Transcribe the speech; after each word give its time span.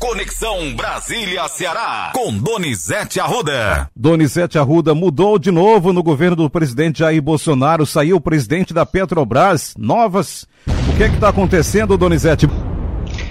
Conexão 0.00 0.74
Brasília-Ceará, 0.74 2.12
com 2.14 2.34
Donizete 2.38 3.20
Arruda. 3.20 3.90
Donizete 3.94 4.58
Arruda 4.58 4.94
mudou 4.94 5.38
de 5.38 5.50
novo 5.50 5.92
no 5.92 6.02
governo 6.02 6.34
do 6.36 6.48
presidente 6.48 7.00
Jair 7.00 7.20
Bolsonaro, 7.20 7.84
saiu 7.84 8.16
o 8.16 8.20
presidente 8.20 8.72
da 8.72 8.86
Petrobras, 8.86 9.74
novas. 9.76 10.48
O 10.90 10.96
que 10.96 11.04
é 11.04 11.08
que 11.10 11.16
está 11.16 11.28
acontecendo, 11.28 11.98
Donizete? 11.98 12.46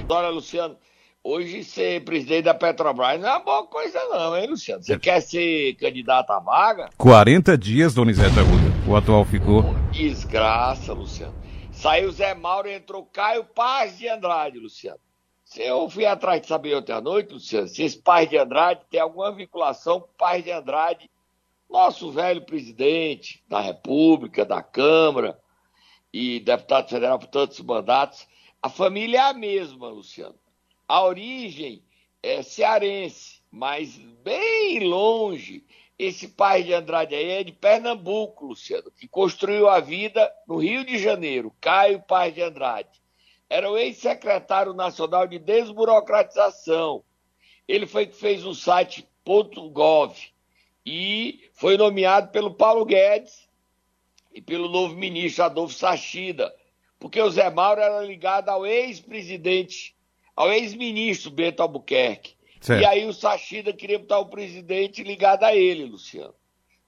Olha, 0.07 0.29
Luciano, 0.29 0.75
hoje 1.23 1.63
ser 1.63 2.05
presidente 2.05 2.43
da 2.43 2.53
Petrobras 2.53 3.19
não 3.19 3.27
é 3.27 3.31
uma 3.31 3.39
boa 3.39 3.65
coisa 3.65 3.99
não, 4.07 4.37
hein, 4.37 4.47
Luciano? 4.47 4.83
Você 4.83 4.97
quer 4.99 5.21
ser 5.21 5.73
candidato 5.73 6.29
à 6.29 6.39
vaga? 6.39 6.91
40 6.99 7.57
dias, 7.57 7.95
Donizete 7.95 8.39
Arruda, 8.39 8.71
o 8.87 8.95
atual 8.95 9.25
ficou. 9.25 9.63
Desgraça, 9.91 10.93
Luciano. 10.93 11.33
Saiu 11.71 12.11
Zé 12.11 12.35
Mauro 12.35 12.69
e 12.69 12.75
entrou 12.75 13.03
Caio 13.11 13.43
Paz 13.43 13.97
de 13.97 14.07
Andrade, 14.07 14.59
Luciano. 14.59 14.99
Eu 15.57 15.89
fui 15.89 16.05
atrás 16.05 16.41
de 16.41 16.47
saber 16.47 16.75
ontem 16.75 16.91
à 16.91 17.01
noite, 17.01 17.33
Luciano, 17.33 17.67
se 17.67 17.81
esse 17.81 17.97
Paz 17.97 18.29
de 18.29 18.37
Andrade 18.37 18.85
tem 18.87 18.99
alguma 18.99 19.31
vinculação 19.31 19.99
com 19.99 20.05
o 20.05 20.13
Paz 20.13 20.43
de 20.43 20.51
Andrade, 20.51 21.09
nosso 21.67 22.11
velho 22.11 22.45
presidente 22.45 23.43
da 23.47 23.59
República, 23.59 24.45
da 24.45 24.61
Câmara 24.61 25.39
e 26.13 26.39
deputado 26.39 26.89
federal 26.89 27.17
por 27.17 27.27
tantos 27.27 27.59
mandatos. 27.61 28.27
A 28.61 28.69
família 28.69 29.17
é 29.17 29.21
a 29.21 29.33
mesma, 29.33 29.89
Luciano. 29.89 30.37
A 30.87 31.03
origem 31.03 31.83
é 32.21 32.43
cearense, 32.43 33.41
mas 33.49 33.97
bem 34.23 34.87
longe. 34.87 35.65
Esse 35.97 36.27
pai 36.27 36.63
de 36.63 36.73
Andrade 36.73 37.15
aí 37.15 37.29
é 37.29 37.43
de 37.43 37.51
Pernambuco, 37.51 38.45
Luciano, 38.45 38.91
que 38.91 39.07
construiu 39.07 39.67
a 39.67 39.79
vida 39.79 40.31
no 40.47 40.57
Rio 40.57 40.85
de 40.85 40.97
Janeiro, 40.99 41.53
Caio 41.59 42.01
Paz 42.01 42.33
de 42.33 42.41
Andrade 42.41 42.98
era 43.49 43.69
o 43.69 43.77
ex-secretário 43.77 44.73
nacional 44.73 45.25
de 45.25 45.39
desburocratização. 45.39 47.03
Ele 47.67 47.87
foi 47.87 48.05
que 48.05 48.15
fez 48.15 48.45
o 48.45 48.53
site 48.53 49.07
.gov 49.25 50.15
e 50.85 51.49
foi 51.53 51.77
nomeado 51.77 52.31
pelo 52.31 52.53
Paulo 52.53 52.85
Guedes 52.85 53.47
e 54.33 54.41
pelo 54.41 54.69
novo 54.69 54.95
ministro 54.95 55.43
Adolfo 55.43 55.73
Sachida, 55.73 56.53
porque 56.99 57.21
o 57.21 57.29
Zé 57.29 57.49
Mauro 57.49 57.81
era 57.81 58.01
ligado 58.01 58.49
ao 58.49 58.65
ex-presidente, 58.65 59.95
ao 60.35 60.51
ex-ministro 60.51 61.31
Bento 61.31 61.61
Albuquerque. 61.61 62.35
Certo. 62.61 62.81
E 62.81 62.85
aí 62.85 63.05
o 63.05 63.13
Sachida 63.13 63.71
queria 63.71 63.99
botar 63.99 64.19
o 64.19 64.29
presidente 64.29 65.03
ligado 65.03 65.43
a 65.43 65.55
ele, 65.55 65.85
Luciano. 65.85 66.35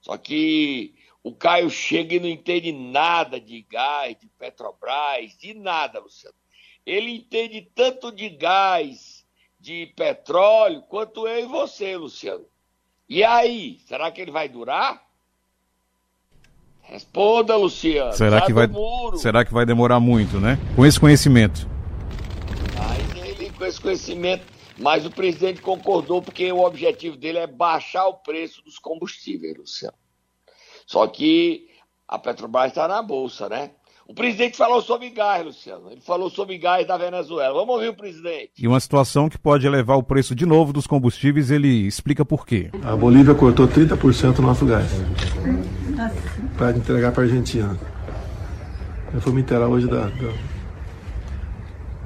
Só 0.00 0.16
que 0.16 0.94
o 1.22 1.32
Caio 1.32 1.70
chega 1.70 2.16
e 2.16 2.20
não 2.20 2.28
entende 2.28 2.72
nada 2.72 3.40
de 3.40 3.62
gás, 3.62 4.16
de 4.18 4.26
Petrobras, 4.38 5.36
de 5.38 5.54
nada, 5.54 6.00
Luciano 6.00 6.34
ele 6.86 7.16
entende 7.16 7.68
tanto 7.74 8.10
de 8.10 8.28
gás, 8.28 9.24
de 9.58 9.86
petróleo, 9.96 10.82
quanto 10.82 11.26
eu 11.26 11.44
e 11.44 11.46
você, 11.46 11.96
Luciano. 11.96 12.44
E 13.08 13.22
aí, 13.22 13.78
será 13.86 14.10
que 14.10 14.20
ele 14.20 14.30
vai 14.30 14.48
durar? 14.48 15.02
Responda, 16.82 17.56
Luciano. 17.56 18.12
Será 18.12 18.42
que, 18.42 18.52
vai, 18.52 18.68
será 19.16 19.44
que 19.44 19.52
vai 19.52 19.64
demorar 19.64 20.00
muito, 20.00 20.38
né? 20.40 20.58
Com 20.74 20.84
esse 20.84 20.98
conhecimento. 20.98 21.68
Mas 22.76 23.24
ele, 23.24 23.50
com 23.50 23.64
esse 23.64 23.80
conhecimento, 23.80 24.44
mas 24.78 25.06
o 25.06 25.10
presidente 25.10 25.60
concordou 25.60 26.20
porque 26.20 26.50
o 26.50 26.64
objetivo 26.64 27.16
dele 27.16 27.38
é 27.38 27.46
baixar 27.46 28.06
o 28.06 28.14
preço 28.14 28.62
dos 28.64 28.78
combustíveis, 28.78 29.56
Luciano. 29.56 29.96
Só 30.86 31.06
que 31.06 31.70
a 32.08 32.18
Petrobras 32.18 32.68
está 32.68 32.88
na 32.88 33.00
bolsa, 33.00 33.48
né? 33.48 33.70
O 34.06 34.14
presidente 34.14 34.56
falou 34.56 34.82
sobre 34.82 35.10
gás, 35.10 35.44
Luciano. 35.44 35.90
Ele 35.90 36.00
falou 36.00 36.28
sobre 36.28 36.58
gás 36.58 36.86
da 36.86 36.96
Venezuela. 36.96 37.54
Vamos 37.54 37.74
ouvir 37.76 37.88
o 37.88 37.94
presidente. 37.94 38.52
E 38.58 38.66
uma 38.66 38.80
situação 38.80 39.28
que 39.28 39.38
pode 39.38 39.66
elevar 39.66 39.96
o 39.96 40.02
preço 40.02 40.34
de 40.34 40.44
novo 40.44 40.72
dos 40.72 40.86
combustíveis, 40.86 41.50
ele 41.50 41.86
explica 41.86 42.24
por 42.24 42.44
quê. 42.44 42.70
A 42.82 42.96
Bolívia 42.96 43.34
cortou 43.34 43.66
30% 43.68 44.34
do 44.34 44.42
nosso 44.42 44.66
gás 44.66 44.90
para 46.56 46.72
entregar 46.72 47.12
para 47.12 47.22
a 47.22 47.26
Argentina. 47.26 47.78
Eu 49.14 49.20
fui 49.20 49.32
me 49.32 49.42
inteirar 49.42 49.68
hoje 49.68 49.86
da, 49.86 50.06
da, 50.06 50.32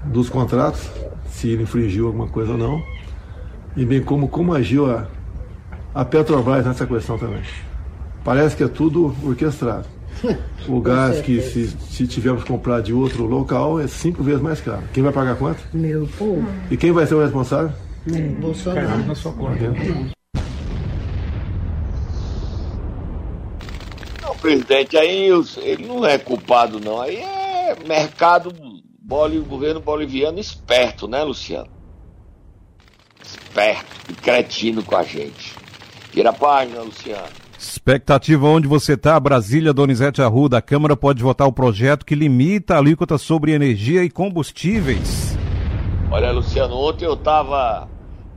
dos 0.04 0.28
contratos, 0.28 0.90
se 1.28 1.48
ele 1.48 1.62
infringiu 1.62 2.08
alguma 2.08 2.28
coisa 2.28 2.52
ou 2.52 2.58
não, 2.58 2.82
e 3.76 3.84
bem 3.84 4.02
como, 4.02 4.28
como 4.28 4.54
agiu 4.54 4.90
a, 4.90 5.06
a 5.94 6.04
Petrobras 6.04 6.66
nessa 6.66 6.86
questão 6.86 7.18
também. 7.18 7.42
Parece 8.24 8.56
que 8.56 8.64
é 8.64 8.68
tudo 8.68 9.14
orquestrado. 9.24 9.95
O 10.68 10.80
gás 10.80 11.20
que 11.20 11.40
se, 11.40 11.68
se 11.68 12.06
tivermos 12.06 12.42
que 12.42 12.48
comprar 12.48 12.80
de 12.80 12.92
outro 12.92 13.24
local 13.24 13.78
é 13.78 13.86
cinco 13.86 14.22
vezes 14.22 14.40
mais 14.40 14.60
caro. 14.60 14.82
Quem 14.92 15.02
vai 15.02 15.12
pagar 15.12 15.36
quanto? 15.36 15.62
Meu 15.72 16.08
povo. 16.18 16.44
E 16.70 16.76
quem 16.76 16.90
vai 16.90 17.06
ser 17.06 17.14
o 17.14 17.22
responsável? 17.22 17.72
É, 18.12 18.20
Bolsonaro. 18.40 19.06
Na 19.06 19.14
sua 19.14 19.32
conta. 19.32 19.72
Não, 24.22 24.36
presidente, 24.40 24.96
aí 24.96 25.30
ele 25.62 25.86
não 25.86 26.04
é 26.04 26.18
culpado, 26.18 26.80
não. 26.80 27.00
Aí 27.00 27.16
é 27.16 27.76
mercado, 27.86 28.52
boli, 29.00 29.38
governo 29.38 29.80
boliviano 29.80 30.38
esperto, 30.38 31.06
né, 31.06 31.22
Luciano? 31.22 31.70
Esperto 33.24 34.10
e 34.10 34.14
cretino 34.14 34.82
com 34.82 34.96
a 34.96 35.02
gente. 35.02 35.54
Vira 36.12 36.30
a 36.30 36.32
página, 36.32 36.80
Luciano. 36.82 37.45
Expectativa 37.68 38.46
onde 38.46 38.68
você 38.68 38.94
está, 38.94 39.18
Brasília, 39.18 39.72
Donizete 39.72 40.22
Arruda. 40.22 40.58
A 40.58 40.62
Câmara 40.62 40.96
pode 40.96 41.22
votar 41.22 41.46
o 41.46 41.52
projeto 41.52 42.06
que 42.06 42.14
limita 42.14 42.74
a 42.74 42.78
alíquota 42.78 43.18
sobre 43.18 43.52
energia 43.52 44.02
e 44.02 44.10
combustíveis. 44.10 45.36
Olha, 46.10 46.30
Luciano, 46.30 46.74
ontem 46.76 47.04
eu 47.04 47.14
estava 47.14 47.88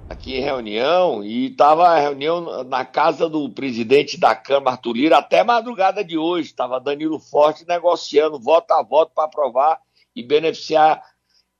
aqui 0.09 0.37
em 0.37 0.41
reunião 0.41 1.23
e 1.23 1.47
estava 1.47 1.87
a 1.87 1.99
reunião 1.99 2.63
na 2.63 2.83
casa 2.83 3.29
do 3.29 3.47
presidente 3.49 4.19
da 4.19 4.35
Câmara, 4.35 4.71
Arthur 4.71 4.93
Lira, 4.93 5.17
até 5.19 5.43
madrugada 5.43 6.03
de 6.03 6.17
hoje. 6.17 6.49
Estava 6.49 6.79
Danilo 6.79 7.19
Forte 7.19 7.65
negociando 7.67 8.39
voto 8.39 8.71
a 8.71 8.81
voto 8.81 9.11
para 9.13 9.25
aprovar 9.25 9.79
e 10.15 10.23
beneficiar 10.23 11.01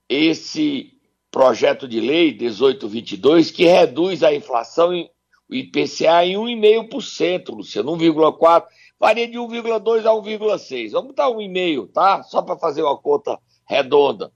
esse 0.10 0.94
projeto 1.32 1.88
de 1.88 2.00
lei 2.00 2.36
1822 2.36 3.52
que 3.52 3.66
reduz 3.66 4.24
a 4.24 4.34
inflação 4.34 4.92
em 4.92 5.10
o 5.50 5.56
IPCA 5.56 6.26
em 6.26 6.36
1,5%, 6.36 7.50
Luciano, 7.50 7.98
1,4%, 7.98 8.66
varia 9.00 9.28
de 9.28 9.38
1,2% 9.38 10.06
a 10.06 10.12
1,6%. 10.12 10.92
Vamos 10.92 11.08
botar 11.08 11.30
1,5%, 11.30 11.92
tá? 11.92 12.24
Só 12.24 12.42
para 12.42 12.58
fazer 12.58 12.84
uma 12.84 12.98
conta 12.98 13.40
redonda. 13.68 14.32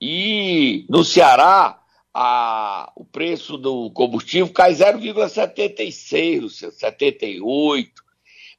E 0.00 0.86
no 0.88 1.04
Ceará, 1.04 1.78
a, 2.14 2.90
o 2.96 3.04
preço 3.04 3.58
do 3.58 3.90
combustível 3.90 4.50
cai 4.52 4.72
0,76%, 4.72 6.40
Luciano, 6.40 6.74
78%. 6.74 7.88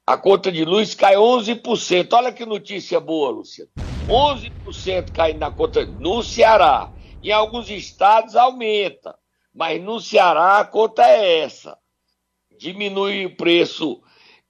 A 0.08 0.18
conta 0.18 0.52
de 0.52 0.64
luz 0.64 0.94
cai 0.94 1.16
11%. 1.16 2.14
Olha 2.14 2.32
que 2.32 2.46
notícia 2.46 3.00
boa, 3.00 3.32
Luciano. 3.32 3.72
11% 4.08 5.12
caindo 5.12 5.40
na 5.40 5.50
conta 5.50 5.84
no 5.84 6.22
Ceará. 6.22 6.92
Em 7.24 7.32
alguns 7.32 7.72
estados 7.72 8.36
aumenta, 8.36 9.18
mas 9.52 9.82
no 9.82 10.00
Ceará 10.00 10.60
a 10.60 10.66
conta 10.66 11.02
é 11.04 11.40
essa 11.40 11.76
diminui 12.58 13.26
o 13.26 13.36
preço 13.36 14.02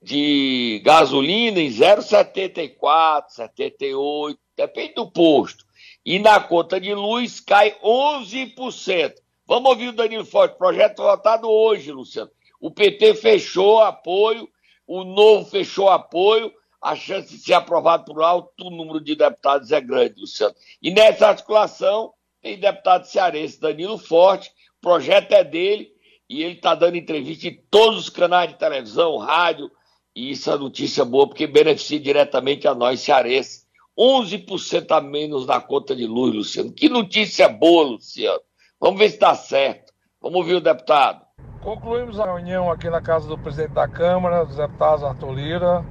de 0.02 0.82
gasolina 0.86 1.60
em 1.60 1.70
0,74, 1.70 3.24
78, 3.30 4.40
depende 4.56 4.94
do 4.94 5.10
posto. 5.10 5.66
E 6.06 6.20
na 6.20 6.40
conta 6.40 6.80
de 6.80 6.94
luz 6.94 7.40
cai 7.40 7.76
11%. 7.84 9.16
Vamos 9.48 9.70
ouvir 9.72 9.90
o 9.90 9.94
Danilo 9.94 10.26
Forte, 10.26 10.58
projeto 10.58 11.02
votado 11.02 11.50
hoje, 11.50 11.92
Luciano. 11.92 12.30
O 12.60 12.70
PT 12.72 13.16
fechou 13.16 13.82
apoio, 13.82 14.48
o 14.88 15.04
Novo 15.04 15.50
fechou 15.50 15.90
apoio, 15.90 16.54
a 16.82 16.96
chance 16.96 17.36
de 17.36 17.40
ser 17.40 17.54
aprovado 17.54 18.06
por 18.06 18.22
alto 18.22 18.70
número 18.70 19.02
de 19.02 19.16
deputados 19.16 19.72
é 19.72 19.82
grande, 19.82 20.22
Luciano. 20.22 20.54
E 20.82 20.92
nessa 20.92 21.30
articulação 21.30 22.14
tem 22.42 22.60
deputado 22.60 23.06
cearense 23.06 23.60
Danilo 23.60 23.98
Forte, 23.98 24.50
o 24.78 24.82
projeto 24.82 25.32
é 25.32 25.44
dele, 25.44 25.95
e 26.30 26.44
ele 26.44 26.56
está 26.56 26.76
dando 26.76 26.98
entrevista 26.98 27.48
em 27.48 27.60
todos 27.70 28.00
os 28.00 28.10
canais 28.10 28.50
de 28.50 28.58
televisão, 28.58 29.18
rádio, 29.18 29.70
e 30.16 30.32
isso 30.32 30.50
é 30.50 30.58
notícia 30.58 31.04
boa 31.04 31.28
porque 31.28 31.46
beneficia 31.46 32.00
diretamente 32.00 32.68
a 32.68 32.74
nós 32.74 33.02
cearenses. 33.02 33.66
11% 33.98 34.92
a 34.92 35.00
menos 35.00 35.46
na 35.46 35.62
conta 35.62 35.96
de 35.96 36.06
luz, 36.06 36.34
Luciano. 36.34 36.72
Que 36.72 36.90
notícia 36.90 37.48
boa, 37.48 37.86
Luciano. 37.86 38.42
Vamos 38.80 39.00
ver 39.00 39.10
se 39.10 39.16
está 39.16 39.34
certo. 39.36 39.94
Vamos 40.22 40.40
ouvir 40.40 40.56
o 40.56 40.62
deputado. 40.62 41.22
Concluímos 41.62 42.20
a 42.20 42.26
reunião 42.26 42.70
aqui 42.70 42.90
na 42.90 43.02
casa 43.02 43.28
do 43.28 43.38
presidente 43.38 43.74
da 43.74 43.88
Câmara, 43.88 44.46
dos 44.46 44.58
deputados 44.58 45.04
Arthur 45.04 45.32
Lira, 45.32 45.86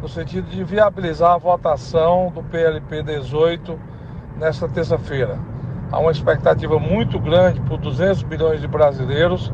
no 0.00 0.08
sentido 0.08 0.48
de 0.50 0.64
viabilizar 0.64 1.32
a 1.32 1.38
votação 1.38 2.32
do 2.34 2.42
PLP 2.42 3.02
18 3.02 3.78
nesta 4.36 4.68
terça-feira. 4.68 5.38
Há 5.90 5.98
uma 5.98 6.10
expectativa 6.10 6.78
muito 6.78 7.20
grande 7.20 7.60
por 7.62 7.78
200 7.78 8.22
milhões 8.24 8.60
de 8.60 8.66
brasileiros 8.66 9.52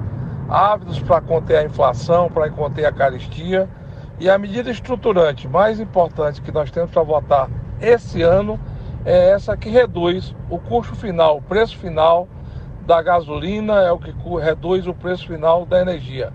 ávidos 0.49 0.99
para 1.01 1.21
conter 1.21 1.59
a 1.59 1.65
inflação, 1.65 2.31
para 2.31 2.51
conter 2.51 2.87
a 2.87 2.93
caristia. 2.93 3.69
E 4.19 4.29
a 4.29 4.39
medida 4.39 4.71
estruturante 4.71 5.47
mais 5.47 5.79
importante 5.79 6.43
que 6.43 6.51
nós 6.51 6.71
temos 6.71 6.91
para 6.91 7.03
votar 7.03 7.49
esse 7.81 8.23
ano 8.23 8.59
é 9.05 9.31
essa 9.31 9.57
que 9.57 9.69
reduz 9.69 10.35
o 10.51 10.59
custo 10.59 10.97
final, 10.97 11.37
o 11.37 11.43
preço 11.43 11.77
final 11.79 12.29
da 12.85 13.01
gasolina 13.01 13.75
é 13.83 13.93
o 13.93 13.99
que 13.99 14.13
reduz 14.41 14.87
o 14.87 14.95
preço 14.95 15.27
final 15.27 15.65
da 15.65 15.81
energia. 15.81 16.33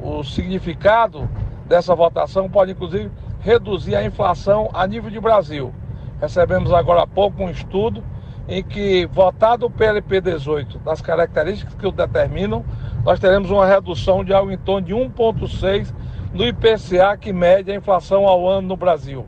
O 0.00 0.22
significado 0.22 1.28
dessa 1.66 1.94
votação 1.94 2.48
pode, 2.48 2.72
inclusive, 2.72 3.10
reduzir 3.40 3.96
a 3.96 4.04
inflação 4.04 4.70
a 4.72 4.86
nível 4.86 5.10
de 5.10 5.20
Brasil. 5.20 5.74
Recebemos 6.20 6.72
agora 6.72 7.02
há 7.02 7.06
pouco 7.06 7.42
um 7.42 7.50
estudo 7.50 8.02
em 8.48 8.62
que, 8.62 9.06
votado 9.06 9.66
o 9.66 9.70
PLP 9.70 10.20
18, 10.20 10.78
das 10.80 11.00
características 11.00 11.74
que 11.74 11.86
o 11.86 11.92
determinam, 11.92 12.64
nós 13.04 13.20
teremos 13.20 13.50
uma 13.50 13.66
redução 13.66 14.24
de 14.24 14.32
algo 14.32 14.50
em 14.50 14.58
torno 14.58 14.86
de 14.86 14.94
1,6 14.94 15.92
no 16.32 16.46
IPCA, 16.46 17.16
que 17.16 17.32
mede 17.32 17.70
a 17.70 17.74
inflação 17.74 18.26
ao 18.26 18.48
ano 18.48 18.68
no 18.68 18.76
Brasil. 18.76 19.26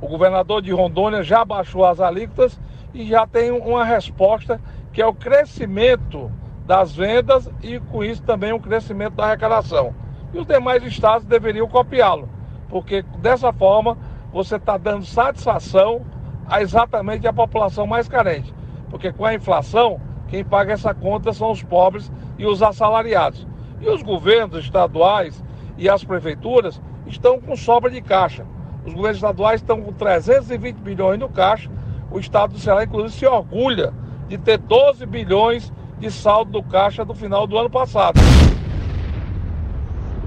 O 0.00 0.08
governador 0.08 0.60
de 0.60 0.72
Rondônia 0.72 1.22
já 1.22 1.44
baixou 1.44 1.84
as 1.84 2.00
alíquotas 2.00 2.60
e 2.92 3.06
já 3.06 3.26
tem 3.26 3.50
uma 3.50 3.84
resposta 3.84 4.60
que 4.92 5.00
é 5.00 5.06
o 5.06 5.14
crescimento 5.14 6.30
das 6.66 6.94
vendas 6.94 7.50
e 7.62 7.78
com 7.80 8.02
isso 8.02 8.22
também 8.22 8.52
o 8.52 8.60
crescimento 8.60 9.14
da 9.14 9.24
arrecadação. 9.24 9.94
E 10.32 10.38
os 10.38 10.46
demais 10.46 10.82
estados 10.84 11.26
deveriam 11.26 11.68
copiá-lo, 11.68 12.28
porque 12.68 13.02
dessa 13.18 13.52
forma 13.52 13.96
você 14.32 14.56
está 14.56 14.76
dando 14.76 15.04
satisfação 15.04 16.04
a 16.48 16.62
exatamente 16.62 17.26
a 17.26 17.32
população 17.32 17.86
mais 17.86 18.08
carente. 18.08 18.54
Porque 18.90 19.12
com 19.12 19.24
a 19.24 19.34
inflação, 19.34 20.00
quem 20.28 20.44
paga 20.44 20.72
essa 20.72 20.94
conta 20.94 21.32
são 21.32 21.50
os 21.50 21.62
pobres 21.62 22.10
e 22.38 22.46
os 22.46 22.62
assalariados. 22.62 23.46
E 23.80 23.88
os 23.88 24.02
governos 24.02 24.64
estaduais 24.64 25.42
e 25.76 25.88
as 25.88 26.04
prefeituras 26.04 26.80
estão 27.06 27.40
com 27.40 27.56
sobra 27.56 27.90
de 27.90 28.00
caixa. 28.00 28.46
Os 28.86 28.92
governos 28.92 29.16
estaduais 29.16 29.60
estão 29.60 29.80
com 29.80 29.92
320 29.92 30.76
bilhões 30.76 31.18
no 31.18 31.28
caixa. 31.28 31.70
O 32.10 32.18
estado 32.18 32.52
do 32.52 32.58
Ceará, 32.58 32.84
inclusive, 32.84 33.18
se 33.18 33.26
orgulha 33.26 33.92
de 34.28 34.38
ter 34.38 34.58
12 34.58 35.04
bilhões 35.06 35.72
de 35.98 36.10
saldo 36.10 36.52
do 36.52 36.62
caixa 36.62 37.04
do 37.04 37.14
final 37.14 37.46
do 37.46 37.58
ano 37.58 37.70
passado. 37.70 38.20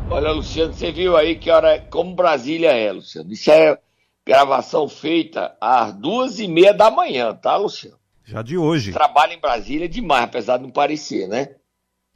Olha, 0.09 0.31
Luciano, 0.31 0.73
você 0.73 0.91
viu 0.91 1.17
aí 1.17 1.35
que 1.35 1.51
hora, 1.51 1.79
como 1.89 2.15
Brasília 2.15 2.71
é, 2.71 2.91
Luciano. 2.91 3.31
Isso 3.31 3.51
é 3.51 3.77
gravação 4.27 4.89
feita 4.89 5.55
às 5.61 5.93
duas 5.93 6.37
e 6.37 6.49
meia 6.49 6.73
da 6.73 6.91
manhã, 6.91 7.33
tá, 7.33 7.55
Luciano? 7.55 7.97
Já 8.25 8.41
de 8.41 8.57
hoje. 8.57 8.91
Trabalho 8.91 9.31
em 9.31 9.39
Brasília 9.39 9.87
demais, 9.87 10.25
apesar 10.25 10.57
de 10.57 10.63
não 10.63 10.69
parecer, 10.69 11.29
né? 11.29 11.55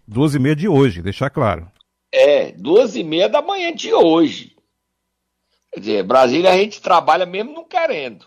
Duas 0.05 0.35
e 0.35 0.39
meia 0.39 0.55
de 0.55 0.67
hoje, 0.67 1.01
deixar 1.01 1.29
claro. 1.29 1.71
É, 2.11 2.51
duas 2.51 2.97
e 2.97 3.03
meia 3.03 3.29
da 3.29 3.41
manhã 3.41 3.73
de 3.73 3.93
hoje. 3.93 4.57
Quer 5.71 5.79
dizer, 5.79 6.03
Brasília 6.03 6.51
a 6.51 6.57
gente 6.57 6.81
trabalha 6.81 7.25
mesmo 7.25 7.53
não 7.53 7.63
querendo. 7.63 8.25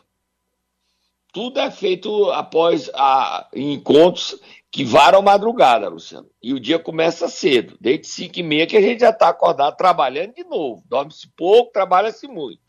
Tudo 1.31 1.61
é 1.61 1.71
feito 1.71 2.31
após 2.31 2.91
a, 2.95 3.51
encontros 3.55 4.41
que 4.71 4.83
varam 4.83 5.21
madrugada, 5.21 5.91
Luciano. 5.91 6.31
E 6.43 6.55
o 6.55 6.61
dia 6.61 6.79
começa 6.79 7.29
cedo, 7.29 7.77
desde 7.79 8.07
5 8.07 8.39
e 8.39 8.43
meia 8.43 8.67
que 8.67 8.79
a 8.79 8.81
gente 8.81 9.01
já 9.01 9.11
está 9.11 9.29
acordado 9.29 9.77
trabalhando 9.77 10.33
de 10.33 10.45
novo. 10.45 10.83
Dorme-se 10.89 11.29
pouco, 11.37 11.71
trabalha-se 11.71 12.27
muito. 12.27 12.64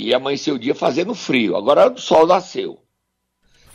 E 0.00 0.14
amanheceu 0.14 0.54
o 0.54 0.58
dia 0.58 0.74
fazendo 0.74 1.14
frio. 1.14 1.54
Agora 1.54 1.92
o 1.92 1.98
sol 1.98 2.26
nasceu. 2.26 2.78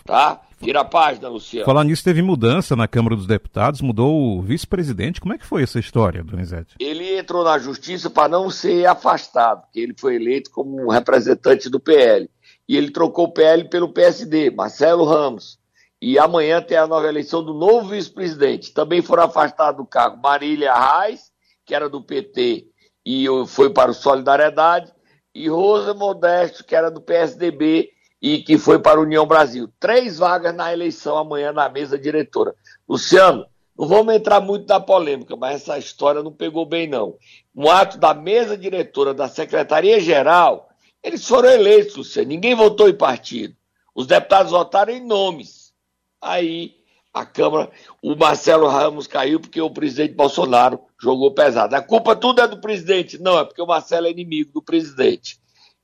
Tá? 0.03 0.41
Vira 0.59 0.81
a 0.81 0.85
página, 0.85 1.29
Luciano. 1.29 1.65
Falar 1.65 1.83
nisso, 1.83 2.03
teve 2.03 2.21
mudança 2.21 2.75
na 2.75 2.87
Câmara 2.87 3.15
dos 3.15 3.27
Deputados, 3.27 3.81
mudou 3.81 4.37
o 4.37 4.41
vice-presidente. 4.41 5.21
Como 5.21 5.33
é 5.33 5.37
que 5.37 5.45
foi 5.45 5.61
essa 5.61 5.79
história, 5.79 6.23
Donizete? 6.23 6.75
Ele 6.79 7.19
entrou 7.19 7.43
na 7.43 7.59
justiça 7.59 8.09
para 8.09 8.27
não 8.27 8.49
ser 8.49 8.87
afastado, 8.87 9.61
porque 9.61 9.79
ele 9.79 9.93
foi 9.95 10.15
eleito 10.15 10.49
como 10.49 10.83
um 10.83 10.89
representante 10.89 11.69
do 11.69 11.79
PL. 11.79 12.27
E 12.67 12.75
ele 12.75 12.89
trocou 12.89 13.25
o 13.25 13.31
PL 13.31 13.69
pelo 13.69 13.93
PSD, 13.93 14.49
Marcelo 14.49 15.05
Ramos. 15.05 15.59
E 16.01 16.17
amanhã 16.17 16.59
tem 16.59 16.77
a 16.77 16.87
nova 16.87 17.07
eleição 17.07 17.43
do 17.43 17.53
novo 17.53 17.89
vice-presidente. 17.89 18.73
Também 18.73 19.01
foram 19.01 19.23
afastados 19.23 19.77
do 19.77 19.85
cargo 19.85 20.19
Marília 20.21 20.73
Reis, 20.73 21.31
que 21.63 21.75
era 21.75 21.87
do 21.87 22.01
PT 22.01 22.67
e 23.05 23.27
foi 23.45 23.69
para 23.69 23.91
o 23.91 23.93
Solidariedade, 23.93 24.91
e 25.35 25.49
Rosa 25.49 25.93
Modesto, 25.93 26.63
que 26.63 26.73
era 26.73 26.89
do 26.89 27.01
PSDB 27.01 27.91
e 28.21 28.41
que 28.41 28.57
foi 28.57 28.79
para 28.79 28.97
a 28.97 29.03
União 29.03 29.27
Brasil. 29.27 29.69
Três 29.77 30.17
vagas 30.17 30.55
na 30.55 30.71
eleição 30.71 31.17
amanhã 31.17 31.51
na 31.51 31.67
mesa 31.67 31.99
diretora. 31.99 32.55
Luciano, 32.87 33.45
não 33.77 33.85
vamos 33.85 34.15
entrar 34.15 34.39
muito 34.39 34.65
na 34.69 34.79
polêmica, 34.79 35.35
mas 35.35 35.61
essa 35.61 35.77
história 35.77 36.23
não 36.23 36.31
pegou 36.31 36.65
bem, 36.65 36.87
não. 36.87 37.17
Um 37.53 37.69
ato 37.69 37.97
da 37.97 38.13
mesa 38.13 38.57
diretora 38.57 39.13
da 39.13 39.27
Secretaria-Geral, 39.27 40.69
eles 41.03 41.27
foram 41.27 41.49
eleitos, 41.49 41.97
Luciano. 41.97 42.29
Ninguém 42.29 42.55
votou 42.55 42.87
em 42.87 42.95
partido. 42.95 43.53
Os 43.93 44.07
deputados 44.07 44.53
votaram 44.53 44.93
em 44.93 45.05
nomes. 45.05 45.73
Aí 46.21 46.75
a 47.13 47.25
Câmara, 47.25 47.69
o 48.01 48.15
Marcelo 48.15 48.67
Ramos 48.67 49.07
caiu 49.07 49.39
porque 49.39 49.59
o 49.59 49.69
presidente 49.69 50.13
Bolsonaro 50.13 50.79
jogou 51.05 51.31
pesado. 51.31 51.75
A 51.75 51.81
culpa 51.81 52.15
tudo 52.15 52.41
é 52.41 52.47
do 52.47 52.57
presidente. 52.57 53.21
Não, 53.21 53.37
é 53.37 53.45
porque 53.45 53.61
o 53.61 53.67
Marcelo 53.67 54.07
é 54.07 54.11
inimigo 54.11 54.51
do 54.51 54.61
presidente 54.61 55.37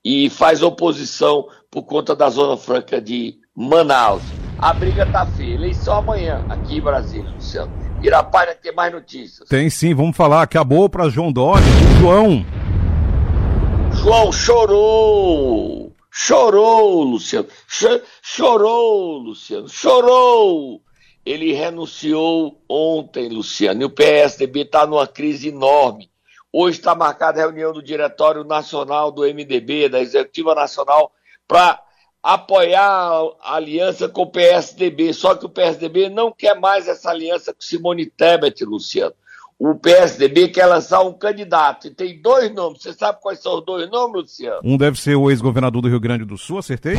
e 0.04 0.28
faz 0.28 0.62
oposição 0.62 1.46
por 1.70 1.84
conta 1.84 2.14
da 2.16 2.28
Zona 2.28 2.56
Franca 2.56 3.00
de 3.00 3.36
Manaus. 3.54 4.22
A 4.58 4.72
briga 4.72 5.06
tá 5.06 5.24
feia. 5.24 5.54
Eleição 5.54 5.98
amanhã 5.98 6.44
aqui 6.48 6.78
em 6.78 6.80
Brasília, 6.80 7.30
Luciano. 7.30 7.72
Irapária 8.02 8.58
tem 8.60 8.74
mais 8.74 8.92
notícias. 8.92 9.48
Tem 9.48 9.70
sim, 9.70 9.94
vamos 9.94 10.16
falar. 10.16 10.42
Acabou 10.42 10.88
para 10.88 11.08
João 11.08 11.32
Dória. 11.32 11.64
João. 12.00 12.44
João 13.92 14.32
chorou. 14.32 15.92
Chorou, 16.10 17.04
Luciano. 17.04 17.46
Ch 17.68 17.84
chorou, 18.20 19.18
Luciano. 19.18 19.68
Chorou. 19.68 20.82
Ele 21.24 21.52
renunciou 21.52 22.60
ontem, 22.68 23.28
Luciano. 23.28 23.82
E 23.82 23.84
o 23.84 23.90
PSDB 23.90 24.62
está 24.62 24.86
numa 24.86 25.06
crise 25.06 25.48
enorme. 25.48 26.10
Hoje 26.52 26.78
está 26.78 26.94
marcada 26.94 27.40
a 27.40 27.46
reunião 27.46 27.72
do 27.72 27.82
Diretório 27.82 28.44
Nacional 28.44 29.10
do 29.10 29.22
MDB, 29.22 29.88
da 29.88 30.00
Executiva 30.00 30.54
Nacional, 30.54 31.12
para 31.48 31.80
apoiar 32.22 32.84
a 33.40 33.54
aliança 33.54 34.08
com 34.08 34.22
o 34.22 34.30
PSDB. 34.30 35.12
Só 35.14 35.34
que 35.34 35.46
o 35.46 35.48
PSDB 35.48 36.08
não 36.08 36.30
quer 36.30 36.58
mais 36.58 36.88
essa 36.88 37.10
aliança 37.10 37.54
com 37.54 37.60
Simone 37.60 38.06
Tebet, 38.06 38.64
Luciano. 38.64 39.14
O 39.58 39.76
PSDB 39.76 40.48
quer 40.48 40.66
lançar 40.66 41.02
um 41.02 41.12
candidato 41.12 41.86
e 41.86 41.90
tem 41.90 42.20
dois 42.20 42.52
nomes. 42.52 42.82
Você 42.82 42.92
sabe 42.92 43.20
quais 43.22 43.40
são 43.40 43.58
os 43.58 43.64
dois 43.64 43.88
nomes, 43.88 44.22
Luciano? 44.22 44.60
Um 44.64 44.76
deve 44.76 45.00
ser 45.00 45.14
o 45.14 45.30
ex-governador 45.30 45.82
do 45.82 45.88
Rio 45.88 46.00
Grande 46.00 46.24
do 46.24 46.36
Sul, 46.36 46.58
acertei? 46.58 46.96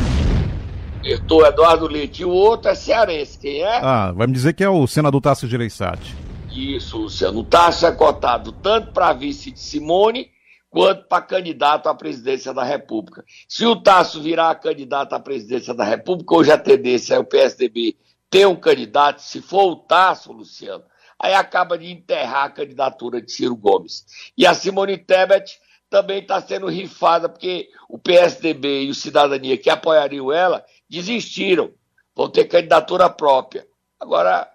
Acertou 1.03 1.45
Eduardo 1.45 1.85
Leite. 1.85 2.21
E 2.21 2.25
o 2.25 2.29
outro 2.29 2.71
é 2.71 2.75
cearense. 2.75 3.38
Quem 3.38 3.61
é? 3.61 3.79
Ah, 3.83 4.13
vai 4.13 4.25
me 4.25 4.33
dizer 4.33 4.53
que 4.53 4.63
é 4.63 4.69
o 4.69 4.88
senador 4.88 5.19
Tasso 5.19 5.47
Gereissati. 5.47 6.15
Isso, 6.50 6.97
Luciano. 6.97 7.39
O 7.39 7.44
Tasso 7.44 7.85
é 7.85 7.92
cotado 7.92 8.54
tanto 8.54 8.94
para 8.94 9.11
vice 9.11 9.51
de 9.51 9.59
Simone 9.59 10.31
quanto 10.69 11.06
para 11.07 11.21
candidato 11.21 11.89
à 11.89 11.94
presidência 11.94 12.54
da 12.54 12.63
República. 12.63 13.23
Se 13.49 13.66
o 13.66 13.75
Tasso 13.75 14.21
virar 14.21 14.56
candidato 14.56 15.13
à 15.13 15.19
presidência 15.19 15.73
da 15.73 15.83
República, 15.83 16.35
hoje 16.35 16.51
a 16.51 16.57
tendência 16.57 17.16
é 17.16 17.19
o 17.19 17.25
PSDB 17.25 17.97
ter 18.30 18.47
um 18.47 18.56
candidato, 18.56 19.21
se 19.21 19.42
for 19.42 19.71
o 19.71 19.75
Tasso, 19.75 20.31
Luciano, 20.31 20.83
aí 21.19 21.33
acaba 21.33 21.78
de 21.78 21.92
enterrar 21.92 22.45
a 22.45 22.49
candidatura 22.49 23.21
de 23.21 23.31
Ciro 23.31 23.56
Gomes. 23.56 24.06
E 24.37 24.47
a 24.47 24.54
Simone 24.54 24.97
Tebet 24.97 25.59
também 25.94 26.21
está 26.21 26.42
sendo 26.42 26.68
rifada, 26.68 27.30
porque 27.30 27.69
o 27.88 28.00
PSDB 28.00 28.85
e 28.85 28.90
o 28.90 28.95
Cidadania 28.95 29.56
que 29.56 29.69
apoiariam 29.69 30.31
ela 30.31 30.66
desistiram, 30.90 31.69
vão 32.16 32.28
ter 32.28 32.45
candidatura 32.45 33.07
própria. 33.12 33.68
Agora, 34.00 34.50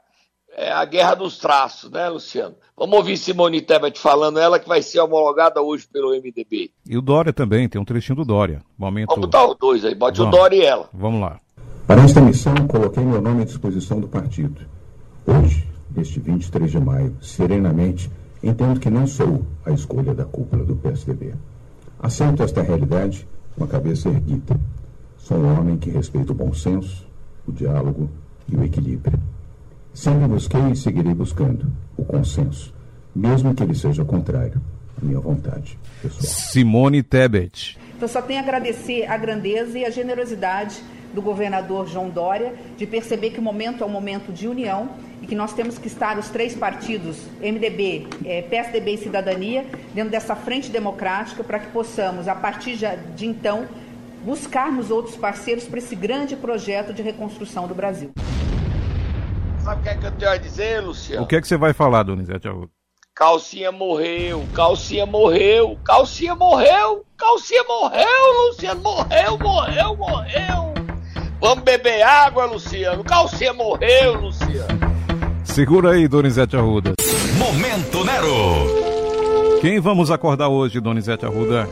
é 0.57 0.73
a 0.73 0.85
guerra 0.85 1.15
dos 1.15 1.39
traços, 1.39 1.93
né, 1.93 2.09
Luciano? 2.09 2.57
Vamos 2.77 2.99
ouvir 2.99 3.17
Simone 3.17 3.61
Tebet 3.61 4.01
falando, 4.01 4.41
ela 4.41 4.59
que 4.59 4.67
vai 4.67 4.83
ser 4.83 4.99
homologada 4.99 5.63
hoje 5.63 5.87
pelo 5.87 6.11
MDB. 6.11 6.73
E 6.85 6.99
o 6.99 7.01
Dória 7.01 7.33
também, 7.33 7.69
tem 7.69 7.81
um 7.81 7.85
trechinho 7.85 8.17
do 8.17 8.25
Dória. 8.25 8.61
Momento... 8.77 9.11
Vamos 9.11 9.27
botar 9.27 9.47
os 9.47 9.57
dois 9.57 9.85
aí, 9.85 9.95
bote 9.95 10.19
Vamos. 10.19 10.35
o 10.35 10.37
Dória 10.37 10.57
e 10.57 10.63
ela. 10.65 10.89
Vamos 10.93 11.21
lá. 11.21 11.39
Para 11.87 12.03
esta 12.03 12.21
missão, 12.21 12.53
coloquei 12.67 13.05
meu 13.05 13.23
nome 13.23 13.43
à 13.43 13.45
disposição 13.45 14.01
do 14.01 14.09
partido. 14.09 14.61
Hoje, 15.25 15.65
neste 15.95 16.19
23 16.19 16.69
de 16.69 16.81
maio, 16.81 17.17
serenamente, 17.23 18.11
entendo 18.43 18.81
que 18.81 18.91
não 18.91 19.07
sou 19.07 19.45
a 19.65 19.71
escolha 19.71 20.15
da 20.15 20.25
cúpula 20.25 20.65
do 20.65 20.77
PSDB. 20.77 21.35
Aceito 22.01 22.43
esta 22.43 22.63
realidade 22.63 23.27
com 23.57 23.65
a 23.65 23.69
cabeça 23.69 24.09
erguida. 24.09 24.59
Sou 25.17 25.39
um 25.39 25.59
homem 25.59 25.77
que 25.77 25.91
respeita 25.91 26.33
o 26.33 26.35
bom 26.35 26.53
senso, 26.53 27.07
o 27.47 27.53
diálogo 27.53 28.09
e 28.49 28.57
o 28.57 28.65
equilíbrio. 28.65 29.19
Sempre 29.93 30.29
busquei 30.29 30.71
e 30.71 30.77
seguirei 30.77 31.13
buscando 31.13 31.67
o 31.97 32.05
consenso, 32.05 32.73
mesmo 33.15 33.55
que 33.55 33.63
ele 33.63 33.75
seja 33.75 34.05
contrário 34.05 34.61
à 35.01 35.05
minha 35.05 35.19
vontade 35.19 35.79
pessoal. 36.01 36.23
Simone 36.23 37.03
Tebet. 37.03 37.77
Então, 37.97 38.07
só 38.07 38.23
tenho 38.23 38.39
a 38.39 38.43
agradecer 38.45 39.07
a 39.07 39.17
grandeza 39.17 39.77
e 39.77 39.85
a 39.85 39.91
generosidade 39.91 40.81
do 41.13 41.23
governador 41.23 41.87
João 41.87 42.09
Dória 42.09 42.55
de 42.77 42.87
perceber 42.87 43.31
que 43.31 43.39
o 43.39 43.43
momento 43.43 43.83
é 43.83 43.87
um 43.87 43.91
momento 43.91 44.33
de 44.33 44.47
união 44.47 44.89
e 45.23 45.27
que 45.27 45.35
nós 45.35 45.53
temos 45.53 45.79
que 45.79 45.89
estar 45.89 46.19
os 46.19 46.29
três 46.29 46.55
partidos, 46.55 47.19
MDB, 47.41 48.07
eh, 48.25 48.43
PSDB 48.43 48.95
e 48.95 48.99
Cidadania, 48.99 49.67
dentro 49.95 50.11
dessa 50.11 50.37
frente 50.37 50.71
democrática 50.71 51.43
para 51.43 51.59
que 51.59 51.69
possamos, 51.69 52.29
a 52.29 52.35
partir 52.35 52.77
de 53.17 53.27
então, 53.27 53.67
buscarmos 54.25 54.91
outros 54.91 55.17
parceiros 55.17 55.65
para 55.65 55.79
esse 55.79 55.97
grande 55.97 56.37
projeto 56.37 56.93
de 56.93 57.03
reconstrução 57.03 57.67
do 57.67 57.75
Brasil. 57.75 58.13
sabe 59.59 59.81
o 59.81 59.83
que 59.83 59.89
é 59.89 59.95
que 59.97 60.07
eu 60.07 60.13
tenho 60.13 60.31
a 60.31 60.37
dizer, 60.37 60.81
Luciano? 60.81 61.25
O 61.25 61.27
que 61.27 61.37
é 61.37 61.41
que 61.41 61.49
você 61.49 61.57
vai 61.57 61.73
falar, 61.73 62.03
Donizete 62.03 62.49
Arruda? 62.49 62.71
Calcinha 63.19 63.73
morreu, 63.73 64.47
calcinha 64.55 65.05
morreu, 65.05 65.77
calcinha 65.85 66.37
morreu, 66.37 67.05
calcinha 67.17 67.65
morreu, 67.65 68.47
Luciano, 68.47 68.81
morreu, 68.81 69.37
morreu, 69.37 69.97
morreu. 69.97 70.78
Vamos 71.41 71.63
beber 71.63 72.03
água, 72.03 72.47
Luciano. 72.47 73.05
Calcinha 73.05 73.53
morreu, 73.53 74.21
Luciano. 74.21 74.79
Segura 75.45 75.93
aí, 75.93 76.09
Donizete 76.09 76.57
Arruda. 76.57 76.95
Momento 77.37 78.05
Nero. 78.05 79.61
Quem 79.61 79.79
vamos 79.81 80.11
acordar 80.11 80.49
hoje, 80.49 80.81
Donizete 80.81 81.25
Arruda? 81.25 81.69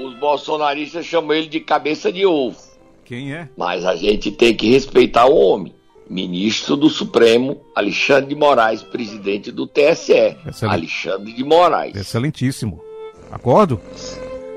Os 0.00 0.14
bolsonaristas 0.18 1.04
chamam 1.04 1.34
ele 1.34 1.48
de 1.48 1.60
cabeça 1.60 2.10
de 2.10 2.24
ovo. 2.24 2.56
Quem 3.04 3.34
é? 3.34 3.48
Mas 3.56 3.84
a 3.84 3.96
gente 3.96 4.32
tem 4.32 4.54
que 4.54 4.70
respeitar 4.70 5.26
o 5.26 5.36
homem. 5.36 5.74
Ministro 6.08 6.76
do 6.76 6.88
Supremo, 6.88 7.60
Alexandre 7.74 8.30
de 8.30 8.34
Moraes, 8.34 8.82
presidente 8.82 9.50
do 9.50 9.66
TSE. 9.66 10.36
Excelente. 10.46 10.64
Alexandre 10.64 11.32
de 11.32 11.44
Moraes. 11.44 11.96
Excelentíssimo. 11.96 12.82
Acordo? 13.30 13.80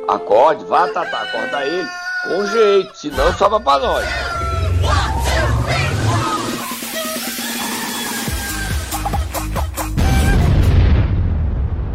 Acorde, 0.08 0.64
vá, 0.66 0.88
Tata, 0.88 1.18
acorda 1.18 1.66
ele. 1.66 1.88
Com 2.24 2.46
jeito, 2.46 2.98
senão 2.98 3.34
sobra 3.34 3.60
pra 3.60 3.80
nós. 3.80 4.06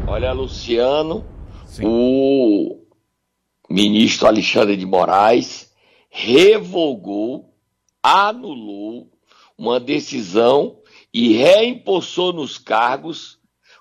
Olha, 0.07 0.33
Luciano, 0.33 1.25
Sim. 1.67 1.83
o 1.85 2.87
ministro 3.69 4.29
Alexandre 4.29 4.77
de 4.77 4.87
Moraes 4.87 5.73
revogou, 6.11 7.55
anulou 8.03 9.11
uma 9.57 9.81
decisão 9.81 10.79
e 11.13 11.33
reimpulsou 11.33 12.33
nos 12.33 12.59
cargos 12.59 13.39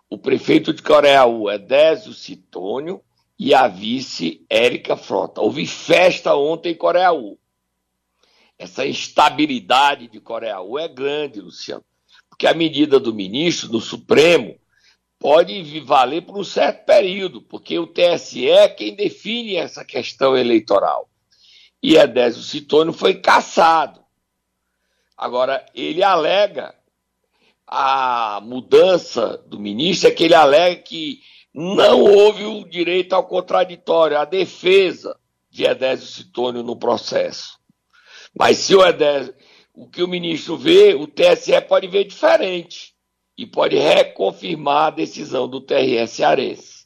o 0.10 0.18
prefeito 0.18 0.74
de 0.74 0.82
Coreaú, 0.82 1.50
Edésio 1.50 2.14
Citônio, 2.14 3.02
e 3.44 3.56
a 3.56 3.68
vice 3.68 4.46
Érica 4.48 4.96
Frota. 4.96 5.42
Houve 5.42 5.66
festa 5.66 6.36
ontem 6.36 6.74
em 6.74 6.78
Coreaú. 6.78 7.40
Essa 8.56 8.86
instabilidade 8.86 10.08
de 10.08 10.20
Coreaú 10.20 10.78
é 10.78 10.88
grande, 10.88 11.42
Luciano, 11.42 11.84
porque 12.30 12.46
a 12.46 12.54
medida 12.54 13.00
do 13.00 13.12
ministro 13.12 13.72
no 13.72 13.82
Supremo 13.82 14.60
pode 15.18 15.80
valer 15.80 16.22
por 16.22 16.38
um 16.38 16.44
certo 16.44 16.86
período, 16.86 17.42
porque 17.42 17.80
o 17.80 17.88
TSE 17.88 18.48
é 18.48 18.70
quem 18.70 18.94
define 18.94 19.56
essa 19.56 19.84
questão 19.84 20.38
eleitoral. 20.38 21.10
E 21.82 21.96
Edésio 21.96 22.44
Citônio 22.44 22.94
foi 22.94 23.16
cassado. 23.16 24.04
Agora, 25.18 25.66
ele 25.74 26.04
alega 26.04 26.76
a 27.66 28.40
mudança 28.44 29.40
do 29.48 29.60
ministro, 29.60 30.10
é 30.10 30.12
que 30.12 30.26
ele 30.26 30.36
alega 30.36 30.80
que 30.84 31.22
não 31.54 32.02
houve 32.02 32.46
o 32.46 32.64
direito 32.64 33.14
ao 33.14 33.26
contraditório, 33.26 34.18
a 34.18 34.26
defesa 34.26 35.18
de 35.50 35.66
Edésio 35.66 36.08
Citônio 36.08 36.64
no 36.64 36.78
processo. 36.78 37.60
Mas 38.38 38.58
se 38.58 38.76
o 38.76 38.86
Edésio, 38.86 39.34
o 39.74 39.88
que 39.88 40.02
o 40.02 40.08
ministro 40.08 40.58
vê, 40.58 40.94
o 40.96 41.08
TSE 41.08 41.60
pode 41.68 41.88
ver 41.88 42.06
diferente 42.06 42.94
e 43.38 43.46
pode 43.46 43.78
reconfirmar 43.78 44.88
a 44.88 44.92
decisão 44.92 45.48
do 45.48 45.60
TRE 45.60 46.08
cearense. 46.08 46.86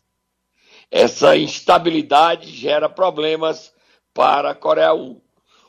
Essa 0.90 1.36
instabilidade 1.36 2.50
gera 2.50 2.88
problemas 2.88 3.74
para 4.14 4.52
a 4.52 4.56
Coreia-U. 4.56 5.22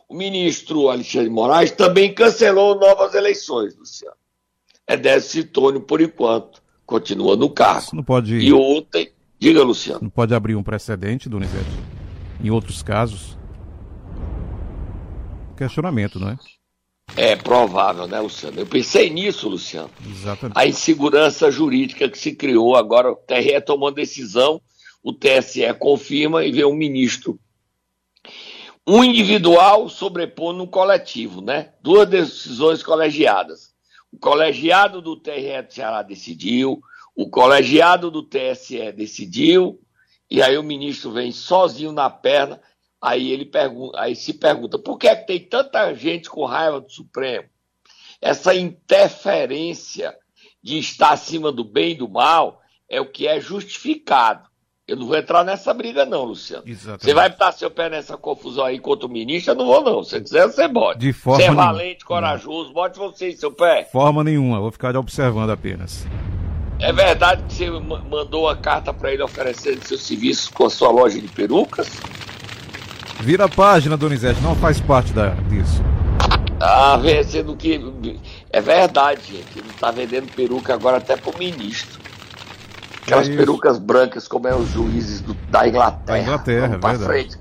O 0.08 0.14
ministro 0.14 0.88
Alexandre 0.88 1.28
Moraes 1.28 1.72
também 1.72 2.14
cancelou 2.14 2.76
novas 2.76 3.14
eleições, 3.14 3.76
Luciano. 3.76 4.16
Edésio 4.88 5.42
Citônio, 5.42 5.80
por 5.80 6.00
enquanto, 6.00 6.62
continua 6.86 7.36
no 7.36 7.50
cargo. 7.50 7.80
Isso 7.80 7.96
não 7.96 8.04
pode, 8.04 8.34
E 8.36 8.52
ontem, 8.52 9.10
diga, 9.38 9.62
Luciano. 9.62 10.00
não 10.02 10.10
pode 10.10 10.34
abrir 10.34 10.54
um 10.54 10.62
precedente, 10.62 11.28
Donizete? 11.28 11.68
Em 12.42 12.50
outros 12.50 12.82
casos? 12.82 13.36
Questionamento, 15.56 16.18
não 16.20 16.30
é? 16.30 16.38
É 17.16 17.36
provável, 17.36 18.06
né, 18.06 18.20
Luciano? 18.20 18.58
Eu 18.60 18.66
pensei 18.66 19.08
nisso, 19.10 19.48
Luciano. 19.48 19.90
Exatamente. 20.06 20.58
A 20.58 20.66
insegurança 20.66 21.50
jurídica 21.50 22.08
que 22.08 22.18
se 22.18 22.34
criou 22.34 22.76
agora, 22.76 23.10
o 23.10 23.16
TRE 23.16 23.60
tomou 23.60 23.90
decisão, 23.92 24.60
o 25.02 25.12
TSE 25.12 25.72
confirma 25.78 26.44
e 26.44 26.52
vê 26.52 26.64
um 26.64 26.74
ministro. 26.74 27.38
Um 28.86 29.02
individual 29.02 29.88
sobrepondo 29.88 30.62
um 30.62 30.66
coletivo, 30.66 31.40
né? 31.40 31.70
Duas 31.82 32.08
decisões 32.08 32.82
colegiadas. 32.82 33.74
O 34.16 34.18
colegiado 34.18 35.02
do 35.02 35.14
TRE 35.14 35.60
do 35.60 35.74
Ceará 35.74 36.00
decidiu, 36.00 36.80
o 37.14 37.28
colegiado 37.28 38.10
do 38.10 38.22
TSE 38.22 38.90
decidiu, 38.92 39.78
e 40.30 40.42
aí 40.42 40.56
o 40.56 40.62
ministro 40.62 41.12
vem 41.12 41.30
sozinho 41.30 41.92
na 41.92 42.08
perna, 42.08 42.58
aí 42.98 43.30
ele 43.30 43.44
pergunta, 43.44 44.00
aí 44.00 44.16
se 44.16 44.32
pergunta, 44.32 44.78
por 44.78 44.96
que, 44.96 45.06
é 45.06 45.14
que 45.14 45.26
tem 45.26 45.38
tanta 45.38 45.92
gente 45.92 46.30
com 46.30 46.46
raiva 46.46 46.80
do 46.80 46.90
Supremo? 46.90 47.46
Essa 48.18 48.54
interferência 48.54 50.16
de 50.62 50.78
estar 50.78 51.10
acima 51.10 51.52
do 51.52 51.62
bem 51.62 51.90
e 51.90 51.96
do 51.96 52.08
mal 52.08 52.62
é 52.88 52.98
o 52.98 53.12
que 53.12 53.28
é 53.28 53.38
justificado. 53.38 54.48
Eu 54.88 54.94
não 54.98 55.08
vou 55.08 55.16
entrar 55.16 55.42
nessa 55.42 55.74
briga, 55.74 56.06
não, 56.06 56.22
Luciano. 56.22 56.62
Exatamente. 56.64 57.02
Você 57.06 57.12
vai 57.12 57.28
botar 57.28 57.50
seu 57.50 57.68
pé 57.68 57.90
nessa 57.90 58.16
confusão 58.16 58.64
aí 58.64 58.78
contra 58.78 59.04
o 59.04 59.10
ministro? 59.10 59.50
Eu 59.50 59.56
não 59.56 59.66
vou, 59.66 59.82
não. 59.82 60.04
Se 60.04 60.20
quiser, 60.20 60.46
você 60.46 60.68
bote. 60.68 61.00
De 61.00 61.12
forma 61.12 61.38
Você 61.38 61.42
é 61.42 61.50
nenhuma. 61.50 61.66
valente, 61.72 62.04
corajoso, 62.04 62.72
bote 62.72 62.96
você 62.96 63.30
em 63.30 63.36
seu 63.36 63.50
pé. 63.50 63.88
Forma 63.90 64.22
nenhuma, 64.22 64.60
vou 64.60 64.70
ficar 64.70 64.96
observando 64.96 65.50
apenas. 65.50 66.06
É 66.78 66.92
verdade 66.92 67.42
que 67.48 67.54
você 67.54 67.68
ma- 67.68 67.98
mandou 67.98 68.44
uma 68.44 68.54
carta 68.54 68.94
para 68.94 69.12
ele 69.12 69.24
oferecendo 69.24 69.84
seus 69.84 70.02
serviços 70.02 70.46
com 70.50 70.66
a 70.66 70.70
sua 70.70 70.92
loja 70.92 71.20
de 71.20 71.26
perucas? 71.26 71.88
Vira 73.18 73.46
a 73.46 73.48
página, 73.48 73.96
Donizete, 73.96 74.40
não 74.40 74.54
faz 74.54 74.80
parte 74.80 75.12
da, 75.12 75.30
disso. 75.48 75.82
Ah, 76.60 76.96
sendo 77.24 77.56
que. 77.56 77.80
É 78.50 78.60
verdade, 78.60 79.20
gente. 79.32 79.58
Ele 79.58 79.68
tá 79.80 79.90
vendendo 79.90 80.30
peruca 80.32 80.74
agora 80.74 80.98
até 80.98 81.16
pro 81.16 81.36
ministro. 81.36 82.05
Aquelas 83.06 83.26
É 83.26 83.30
isso. 83.30 83.38
perucas 83.38 83.78
brancas, 83.78 84.26
como 84.28 84.48
é 84.48 84.54
os 84.54 84.68
juízes 84.70 85.20
do- 85.20 85.34
da 85.48 85.66
Inglaterra. 85.68 86.02
Da 86.06 86.20
Inglaterra, 86.20 86.78
Vamos 86.80 87.00
é 87.02 87.06
verdade. 87.08 87.36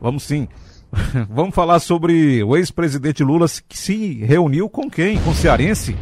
Vamos 0.00 0.22
sim. 0.24 0.48
Vamos 1.30 1.54
falar 1.54 1.78
sobre 1.80 2.42
o 2.42 2.56
ex-presidente 2.56 3.22
Lula 3.22 3.46
que 3.68 3.78
se 3.78 4.24
reuniu 4.24 4.68
com 4.68 4.90
quem? 4.90 5.18
Com 5.20 5.30
o 5.30 5.34
cearense? 5.34 5.96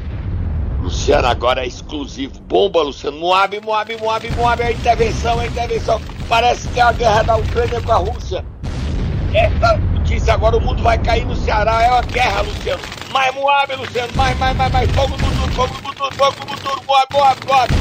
Luciano, 0.83 1.29
agora 1.29 1.62
é 1.62 1.67
exclusivo. 1.67 2.40
Bomba, 2.40 2.83
Luciano. 2.83 3.19
Moab, 3.19 3.61
Moab, 3.61 3.97
Moab, 4.00 4.31
Moab. 4.37 4.62
A 4.62 4.73
intervenção, 4.73 5.38
a 5.38 5.47
intervenção. 5.47 6.00
Parece 6.29 6.67
que 6.69 6.81
é 6.81 6.83
a 6.83 6.93
guerra 6.93 7.23
da 7.23 7.37
Ucrânia 7.37 7.81
com 7.83 7.93
a 7.93 7.97
Rússia. 7.97 8.45
Essa 9.35 9.76
notícia 9.76 10.35
agora, 10.35 10.57
o 10.57 10.61
mundo 10.61 10.83
vai 10.83 10.99
cair 10.99 11.25
no 11.26 11.37
Ceará. 11.37 11.83
É 11.83 11.90
uma 11.90 12.00
guerra, 12.02 12.40
Luciano. 12.43 12.83
Mais 13.12 13.35
Moab, 13.35 13.75
Luciano. 13.76 14.12
Mais, 14.17 14.38
mais, 14.38 14.57
mais, 14.57 14.73
mais. 14.73 14.90
Fogo 14.93 15.11
no 15.11 15.19
futuro, 15.19 15.52
fogo 15.52 15.75
no 15.75 15.88
futuro, 15.88 16.14
fogo 16.17 16.35
no 16.40 16.57
futuro. 16.57 16.83
Moab, 16.88 17.07
Moab, 17.12 17.47
Moab. 17.47 17.75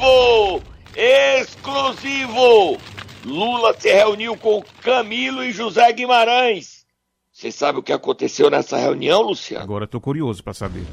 Exclusivo! 0.95 2.77
Lula 3.25 3.73
se 3.77 3.91
reuniu 3.91 4.37
com 4.37 4.63
Camilo 4.81 5.43
e 5.43 5.51
José 5.51 5.91
Guimarães. 5.91 6.85
Você 7.31 7.51
sabe 7.51 7.79
o 7.79 7.83
que 7.83 7.91
aconteceu 7.91 8.49
nessa 8.49 8.77
reunião, 8.77 9.21
Luciano? 9.21 9.63
Agora 9.63 9.85
tô 9.87 9.99
curioso 9.99 10.43
para 10.43 10.53
saber. 10.53 10.85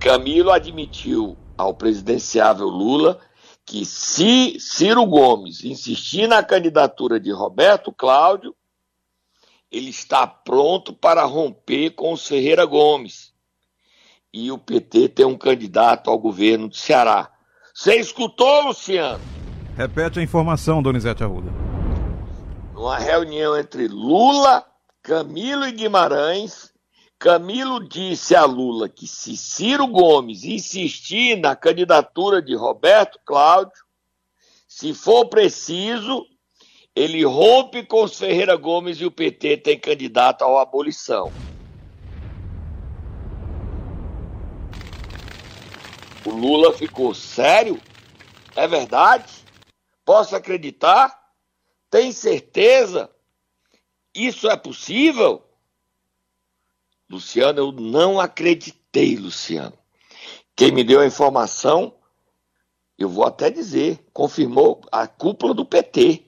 Camilo 0.00 0.50
admitiu 0.50 1.36
ao 1.56 1.72
presidenciável 1.74 2.66
Lula 2.66 3.20
que 3.64 3.84
se 3.84 4.58
Ciro 4.60 5.04
Gomes 5.06 5.64
insistir 5.64 6.28
na 6.28 6.42
candidatura 6.42 7.18
de 7.18 7.32
Roberto 7.32 7.92
Cláudio, 7.92 8.54
ele 9.70 9.90
está 9.90 10.26
pronto 10.26 10.92
para 10.92 11.24
romper 11.24 11.90
com 11.90 12.12
o 12.12 12.16
Ferreira 12.16 12.64
Gomes. 12.64 13.35
E 14.38 14.52
o 14.52 14.58
PT 14.58 15.08
tem 15.08 15.24
um 15.24 15.34
candidato 15.34 16.10
ao 16.10 16.18
governo 16.18 16.68
do 16.68 16.76
Ceará. 16.76 17.30
Você 17.72 17.96
escutou, 17.96 18.66
Luciano? 18.66 19.18
Repete 19.74 20.18
a 20.18 20.22
informação, 20.22 20.82
Donizete 20.82 21.24
Arruda. 21.24 21.50
Numa 22.74 22.98
reunião 22.98 23.56
entre 23.58 23.88
Lula, 23.88 24.62
Camilo 25.02 25.66
e 25.66 25.72
Guimarães, 25.72 26.70
Camilo 27.18 27.88
disse 27.88 28.36
a 28.36 28.44
Lula 28.44 28.90
que 28.90 29.06
se 29.06 29.38
Ciro 29.38 29.86
Gomes 29.86 30.44
insistir 30.44 31.40
na 31.40 31.56
candidatura 31.56 32.42
de 32.42 32.54
Roberto 32.54 33.18
Cláudio, 33.24 33.86
se 34.68 34.92
for 34.92 35.30
preciso, 35.30 36.26
ele 36.94 37.24
rompe 37.24 37.82
com 37.84 38.04
os 38.04 38.18
Ferreira 38.18 38.54
Gomes 38.54 39.00
e 39.00 39.06
o 39.06 39.10
PT 39.10 39.56
tem 39.56 39.80
candidato 39.80 40.44
à 40.44 40.60
abolição. 40.60 41.32
Lula 46.36 46.72
ficou 46.72 47.14
sério? 47.14 47.80
É 48.54 48.68
verdade? 48.68 49.32
Posso 50.04 50.36
acreditar? 50.36 51.18
Tem 51.90 52.12
certeza? 52.12 53.10
Isso 54.14 54.48
é 54.48 54.56
possível? 54.56 55.42
Luciano, 57.08 57.58
eu 57.58 57.72
não 57.72 58.20
acreditei, 58.20 59.16
Luciano. 59.16 59.76
Quem 60.54 60.72
me 60.72 60.84
deu 60.84 61.00
a 61.00 61.06
informação, 61.06 61.94
eu 62.98 63.08
vou 63.08 63.24
até 63.24 63.50
dizer, 63.50 64.04
confirmou 64.12 64.80
a 64.90 65.06
cúpula 65.06 65.54
do 65.54 65.64
PT. 65.64 66.24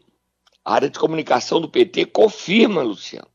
A 0.64 0.74
área 0.74 0.90
de 0.90 0.98
comunicação 0.98 1.60
do 1.60 1.68
PT 1.68 2.06
confirma, 2.06 2.82
Luciano. 2.82 3.28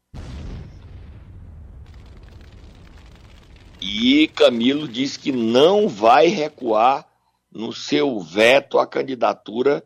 E 3.86 4.30
Camilo 4.30 4.88
disse 4.88 5.20
que 5.20 5.34
não 5.34 5.90
vai 5.90 6.28
recuar 6.28 7.06
no 7.52 7.74
seu 7.74 8.18
veto 8.22 8.80
à 8.80 8.88
candidatura 8.88 9.86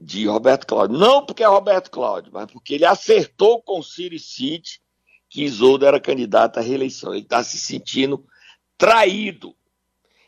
de 0.00 0.26
Roberto 0.26 0.66
Cláudio. 0.66 0.98
Não 0.98 1.24
porque 1.24 1.44
é 1.44 1.46
Roberto 1.46 1.88
Cláudio, 1.88 2.32
mas 2.34 2.50
porque 2.50 2.74
ele 2.74 2.84
acertou 2.84 3.62
com 3.62 3.80
Ciro 3.80 4.18
Cid 4.18 4.80
que 5.30 5.44
Isolda 5.44 5.86
era 5.86 6.00
candidata 6.00 6.58
à 6.58 6.62
reeleição. 6.64 7.14
Ele 7.14 7.22
está 7.22 7.44
se 7.44 7.58
sentindo 7.58 8.26
traído. 8.76 9.54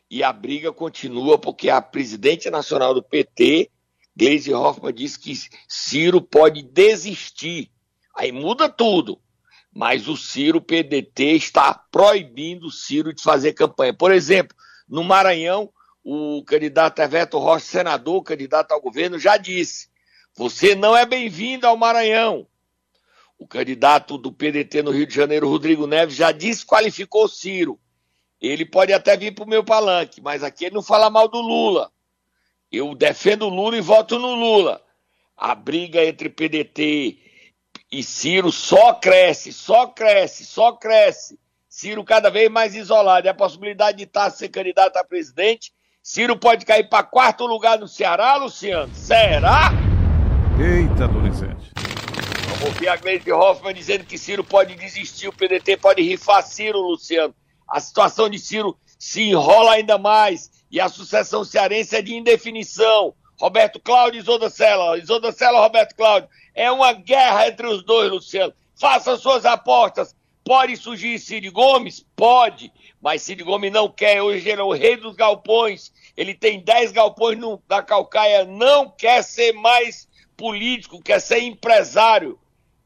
E 0.08 0.22
a 0.22 0.32
briga 0.32 0.72
continua 0.72 1.36
porque 1.36 1.68
a 1.68 1.82
presidente 1.82 2.48
nacional 2.48 2.94
do 2.94 3.02
PT, 3.02 3.72
Gleisi 4.16 4.54
Hoffmann, 4.54 4.94
diz 4.94 5.16
que 5.16 5.32
Ciro 5.66 6.22
pode 6.22 6.62
desistir. 6.62 7.72
Aí 8.14 8.30
muda 8.30 8.68
tudo. 8.68 9.20
Mas 9.72 10.08
o 10.08 10.16
Ciro 10.16 10.60
PDT 10.60 11.36
está 11.36 11.72
proibindo 11.74 12.66
o 12.66 12.70
Ciro 12.70 13.12
de 13.12 13.22
fazer 13.22 13.52
campanha. 13.52 13.94
Por 13.94 14.12
exemplo, 14.12 14.56
no 14.88 15.04
Maranhão, 15.04 15.72
o 16.02 16.42
candidato 16.44 17.00
Everto 17.00 17.38
Rocha, 17.38 17.64
senador, 17.64 18.22
candidato 18.22 18.72
ao 18.72 18.80
governo, 18.80 19.18
já 19.18 19.36
disse: 19.36 19.90
você 20.36 20.74
não 20.74 20.96
é 20.96 21.04
bem-vindo 21.04 21.66
ao 21.66 21.76
Maranhão. 21.76 22.46
O 23.38 23.46
candidato 23.46 24.16
do 24.16 24.32
PDT 24.32 24.82
no 24.82 24.90
Rio 24.90 25.06
de 25.06 25.14
Janeiro, 25.14 25.48
Rodrigo 25.48 25.86
Neves, 25.86 26.14
já 26.14 26.30
desqualificou 26.32 27.28
Ciro. 27.28 27.78
Ele 28.40 28.64
pode 28.64 28.92
até 28.92 29.16
vir 29.16 29.34
para 29.34 29.44
o 29.44 29.48
meu 29.48 29.62
palanque, 29.62 30.20
mas 30.20 30.42
aqui 30.42 30.64
ele 30.64 30.74
não 30.74 30.82
fala 30.82 31.10
mal 31.10 31.28
do 31.28 31.40
Lula. 31.40 31.92
Eu 32.70 32.94
defendo 32.94 33.46
o 33.46 33.48
Lula 33.48 33.76
e 33.76 33.80
voto 33.80 34.18
no 34.18 34.34
Lula. 34.34 34.82
A 35.36 35.54
briga 35.54 36.04
entre 36.04 36.28
PDT 36.28 37.18
e 37.90 38.02
Ciro 38.02 38.52
só 38.52 38.94
cresce, 38.94 39.52
só 39.52 39.87
cresce, 39.87 40.44
só 40.44 40.73
cresce. 40.73 41.38
Ciro 41.68 42.04
cada 42.04 42.30
vez 42.30 42.50
mais 42.50 42.75
isolado. 42.75 43.26
E 43.26 43.30
a 43.30 43.35
possibilidade 43.35 43.99
de 43.99 44.04
estar 44.04 44.30
ser 44.30 44.49
candidato 44.49 44.97
a 44.97 45.04
presidente, 45.04 45.73
Ciro 46.02 46.37
pode 46.37 46.64
cair 46.64 46.88
para 46.88 47.02
quarto 47.04 47.47
lugar 47.47 47.78
no 47.78 47.88
Ceará, 47.88 48.37
Luciano? 48.37 48.92
Será? 48.94 49.70
Eita. 50.59 51.09
Vamos 51.09 52.62
ouvir 52.62 52.88
a 52.88 52.97
Gleisi 52.97 53.32
Hoffmann 53.32 53.75
dizendo 53.75 54.04
que 54.04 54.18
Ciro 54.18 54.44
pode 54.44 54.75
desistir, 54.75 55.28
o 55.28 55.32
PDT 55.32 55.76
pode 55.76 56.02
rifar 56.02 56.42
Ciro, 56.42 56.78
Luciano 56.78 57.35
a 57.70 57.78
situação 57.78 58.28
de 58.28 58.38
Ciro 58.38 58.76
se 58.99 59.23
enrola 59.23 59.73
ainda 59.73 59.97
mais 59.97 60.50
e 60.70 60.80
a 60.80 60.88
sucessão 60.88 61.44
cearense 61.44 61.94
é 61.94 62.02
de 62.02 62.14
indefinição. 62.14 63.14
Roberto 63.40 63.80
Cláudio 63.80 64.20
e. 64.50 64.99
Isolda 64.99 65.32
Sela, 65.32 65.61
Roberto 65.61 65.94
Cláudio. 65.97 66.28
É 66.54 66.70
uma 66.70 66.92
guerra 66.92 67.49
entre 67.49 67.66
os 67.66 67.82
dois, 67.82 68.11
Luciano. 68.11 68.52
Faça 68.78 69.16
suas 69.16 69.47
apostas. 69.47 70.14
Pode 70.44 70.76
surgir 70.76 71.18
Cid 71.18 71.49
Gomes? 71.50 72.04
Pode. 72.14 72.70
Mas 73.00 73.23
Cid 73.23 73.42
Gomes 73.42 73.73
não 73.73 73.88
quer. 73.88 74.20
Hoje 74.20 74.49
ele 74.49 74.61
é 74.61 74.64
o 74.64 74.73
rei 74.73 74.97
dos 74.97 75.14
galpões. 75.14 75.90
Ele 76.16 76.35
tem 76.35 76.61
10 76.61 76.92
galpões 76.92 77.38
no, 77.38 77.62
na 77.68 77.82
Calcaia. 77.82 78.44
Não 78.44 78.90
quer 78.90 79.23
ser 79.23 79.52
mais 79.52 80.06
político, 80.37 81.02
quer 81.02 81.20
ser 81.20 81.40
empresário. 81.40 82.38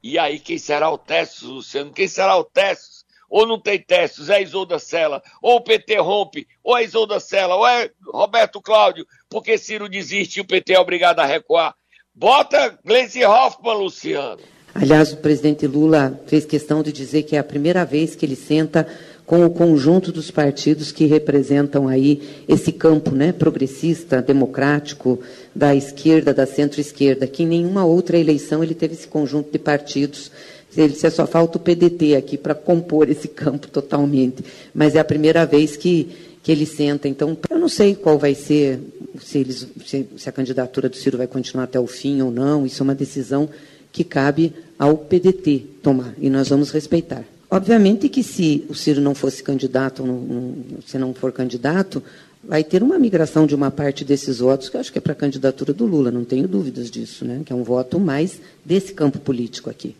E 0.02 0.18
aí, 0.18 0.38
quem 0.38 0.58
será 0.58 0.90
o 0.90 0.98
Tessos, 0.98 1.48
Luciano? 1.48 1.92
Quem 1.92 2.06
será 2.06 2.36
o 2.36 2.44
Tessos? 2.44 3.04
ou 3.34 3.48
não 3.48 3.58
tem 3.58 3.80
testes, 3.80 4.28
é 4.28 4.40
Isolda 4.40 4.78
Sela, 4.78 5.20
ou 5.42 5.56
o 5.56 5.60
PT 5.60 5.98
rompe, 5.98 6.46
ou 6.62 6.78
é 6.78 6.84
Isolda 6.84 7.18
Sela, 7.18 7.56
ou 7.56 7.66
é 7.66 7.90
Roberto 8.06 8.62
Cláudio, 8.62 9.04
porque 9.34 9.58
Ciro 9.58 9.88
desiste 9.88 10.38
e 10.38 10.42
o 10.42 10.44
PT 10.44 10.74
é 10.74 10.78
obrigado 10.78 11.18
a 11.18 11.26
recuar. 11.26 11.74
Bota 12.14 12.78
Gleisi 12.84 13.24
Hoffmann, 13.24 13.78
Luciano. 13.78 14.38
Aliás, 14.72 15.12
o 15.12 15.16
presidente 15.16 15.66
Lula 15.66 16.22
fez 16.28 16.44
questão 16.44 16.84
de 16.84 16.92
dizer 16.92 17.24
que 17.24 17.34
é 17.34 17.40
a 17.40 17.44
primeira 17.44 17.84
vez 17.84 18.14
que 18.14 18.24
ele 18.24 18.36
senta 18.36 18.86
com 19.26 19.44
o 19.44 19.50
conjunto 19.50 20.12
dos 20.12 20.30
partidos 20.30 20.92
que 20.92 21.06
representam 21.06 21.88
aí 21.88 22.44
esse 22.46 22.70
campo 22.70 23.10
né, 23.10 23.32
progressista, 23.32 24.22
democrático, 24.22 25.20
da 25.52 25.74
esquerda, 25.74 26.32
da 26.32 26.46
centro-esquerda, 26.46 27.26
que 27.26 27.42
em 27.42 27.46
nenhuma 27.46 27.84
outra 27.84 28.16
eleição 28.16 28.62
ele 28.62 28.74
teve 28.74 28.94
esse 28.94 29.08
conjunto 29.08 29.50
de 29.50 29.58
partidos 29.58 30.30
ele 30.76 30.94
só 30.94 31.26
falta 31.26 31.58
o 31.58 31.60
PDT 31.60 32.16
aqui 32.16 32.36
para 32.36 32.54
compor 32.54 33.08
esse 33.08 33.28
campo 33.28 33.68
totalmente. 33.68 34.44
Mas 34.74 34.94
é 34.94 34.98
a 34.98 35.04
primeira 35.04 35.46
vez 35.46 35.76
que, 35.76 36.08
que 36.42 36.50
ele 36.50 36.66
senta. 36.66 37.08
Então, 37.08 37.36
eu 37.48 37.58
não 37.58 37.68
sei 37.68 37.94
qual 37.94 38.18
vai 38.18 38.34
ser, 38.34 38.80
se, 39.20 39.38
eles, 39.38 39.66
se, 39.84 40.06
se 40.16 40.28
a 40.28 40.32
candidatura 40.32 40.88
do 40.88 40.96
Ciro 40.96 41.18
vai 41.18 41.26
continuar 41.26 41.64
até 41.64 41.78
o 41.78 41.86
fim 41.86 42.22
ou 42.22 42.30
não. 42.30 42.66
Isso 42.66 42.82
é 42.82 42.84
uma 42.84 42.94
decisão 42.94 43.48
que 43.92 44.02
cabe 44.02 44.52
ao 44.78 44.98
PDT 44.98 45.64
tomar, 45.82 46.14
e 46.18 46.28
nós 46.28 46.48
vamos 46.48 46.70
respeitar. 46.72 47.24
Obviamente 47.48 48.08
que 48.08 48.24
se 48.24 48.64
o 48.68 48.74
Ciro 48.74 49.00
não 49.00 49.14
fosse 49.14 49.42
candidato, 49.42 50.04
não, 50.04 50.18
não, 50.18 50.54
se 50.84 50.98
não 50.98 51.14
for 51.14 51.30
candidato, 51.30 52.02
vai 52.42 52.64
ter 52.64 52.82
uma 52.82 52.98
migração 52.98 53.46
de 53.46 53.54
uma 53.54 53.70
parte 53.70 54.04
desses 54.04 54.38
votos, 54.38 54.68
que 54.68 54.76
eu 54.76 54.80
acho 54.80 54.90
que 54.90 54.98
é 54.98 55.00
para 55.00 55.12
a 55.12 55.16
candidatura 55.16 55.72
do 55.72 55.86
Lula, 55.86 56.10
não 56.10 56.24
tenho 56.24 56.48
dúvidas 56.48 56.90
disso, 56.90 57.24
né? 57.24 57.42
que 57.46 57.52
é 57.52 57.56
um 57.56 57.62
voto 57.62 58.00
mais 58.00 58.40
desse 58.64 58.92
campo 58.92 59.20
político 59.20 59.70
aqui. 59.70 59.94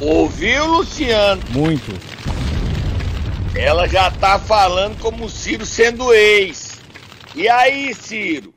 Ouviu, 0.00 0.66
Luciano? 0.66 1.40
Muito. 1.52 1.92
Ela 3.56 3.86
já 3.86 4.10
tá 4.10 4.38
falando 4.38 4.98
como 4.98 5.26
o 5.26 5.30
Ciro 5.30 5.64
sendo 5.64 6.12
ex. 6.12 6.80
E 7.34 7.48
aí, 7.48 7.94
Ciro? 7.94 8.52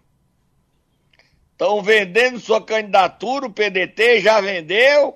Estão 1.52 1.82
vendendo 1.82 2.40
sua 2.40 2.62
candidatura, 2.62 3.46
o 3.46 3.52
PDT 3.52 4.22
já 4.22 4.42
vendeu? 4.42 5.16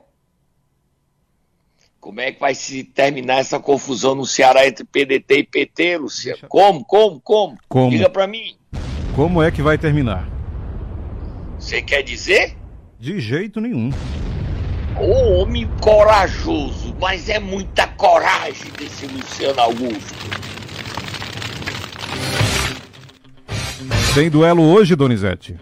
Como 1.99 2.19
é 2.19 2.31
que 2.31 2.39
vai 2.39 2.55
se 2.55 2.83
terminar 2.83 3.39
essa 3.39 3.59
confusão 3.59 4.15
no 4.15 4.25
Ceará 4.25 4.65
entre 4.65 4.83
PDT 4.83 5.37
e 5.37 5.43
PT, 5.43 5.97
Luciano? 5.97 6.47
Como, 6.47 6.83
como, 6.83 7.21
como? 7.21 7.57
Como? 7.69 7.91
Diga 7.91 8.09
pra 8.09 8.25
mim. 8.25 8.55
Como 9.15 9.41
é 9.41 9.51
que 9.51 9.61
vai 9.61 9.77
terminar? 9.77 10.27
Você 11.59 11.79
quer 11.79 12.01
dizer? 12.01 12.57
De 12.99 13.19
jeito 13.19 13.61
nenhum. 13.61 13.91
O 14.99 15.39
homem 15.39 15.69
corajoso, 15.79 16.80
mas 17.01 17.27
é 17.29 17.39
muita 17.39 17.87
coragem 17.87 18.71
desse 18.73 19.07
Luciano 19.07 19.59
Augusto. 19.59 20.13
Tem 24.13 24.29
duelo 24.29 24.61
hoje, 24.61 24.95
Donizete? 24.95 25.57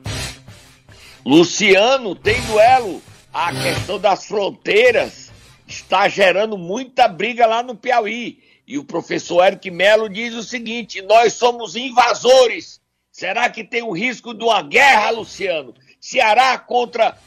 Luciano, 1.26 2.14
tem 2.14 2.42
duelo. 2.42 3.02
A 3.34 3.54
questão 3.54 3.98
das 3.98 4.26
fronteiras 4.26 5.32
está 5.66 6.10
gerando 6.10 6.58
muita 6.58 7.08
briga 7.08 7.46
lá 7.46 7.64
no 7.64 7.74
Piauí. 7.74 8.44
E 8.68 8.78
o 8.78 8.84
professor 8.84 9.46
Eric 9.46 9.72
Melo 9.72 10.10
diz 10.10 10.34
o 10.34 10.44
seguinte: 10.44 11.02
nós 11.02 11.34
somos 11.34 11.78
invasores. 11.78 12.82
Será 13.10 13.50
que 13.50 13.64
tem 13.64 13.82
o 13.82 13.94
risco 13.94 14.34
de 14.34 14.44
uma 14.44 14.62
guerra, 14.62 15.12
Luciano? 15.12 15.74
Ceará 16.02 16.58
contra 16.58 17.18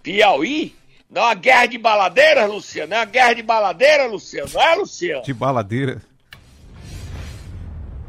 Piauí? 0.00 0.76
Não 1.12 1.20
é 1.20 1.24
uma 1.26 1.34
guerra 1.34 1.66
de 1.66 1.76
baladeiras, 1.76 2.50
Luciano? 2.50 2.88
Não 2.88 2.96
é 2.96 3.00
uma 3.00 3.06
guerra 3.06 3.34
de 3.34 3.42
baladeira, 3.42 4.06
Luciano? 4.06 4.50
Não 4.54 4.62
é, 4.62 4.74
Luciano? 4.76 5.22
De 5.22 5.34
baladeira. 5.34 6.00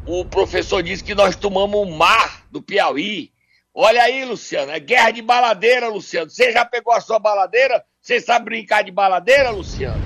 O 0.06 0.24
professor 0.24 0.82
disse 0.82 1.04
que 1.04 1.14
nós 1.14 1.36
tomamos 1.36 1.78
o 1.78 1.86
mar 1.86 2.46
do 2.50 2.62
Piauí. 2.62 3.32
Olha 3.74 4.04
aí, 4.04 4.24
Luciano, 4.24 4.72
é 4.72 4.80
guerra 4.80 5.12
de 5.12 5.22
baladeira, 5.22 5.90
Luciano. 5.90 6.30
Você 6.30 6.54
já 6.54 6.64
pegou 6.64 6.94
a 6.94 7.02
sua 7.02 7.20
baladeira? 7.20 7.84
Você 8.02 8.22
sabe 8.22 8.46
brincar 8.46 8.84
de 8.84 8.92
baladeira, 8.92 9.50
Luciano? 9.50 10.02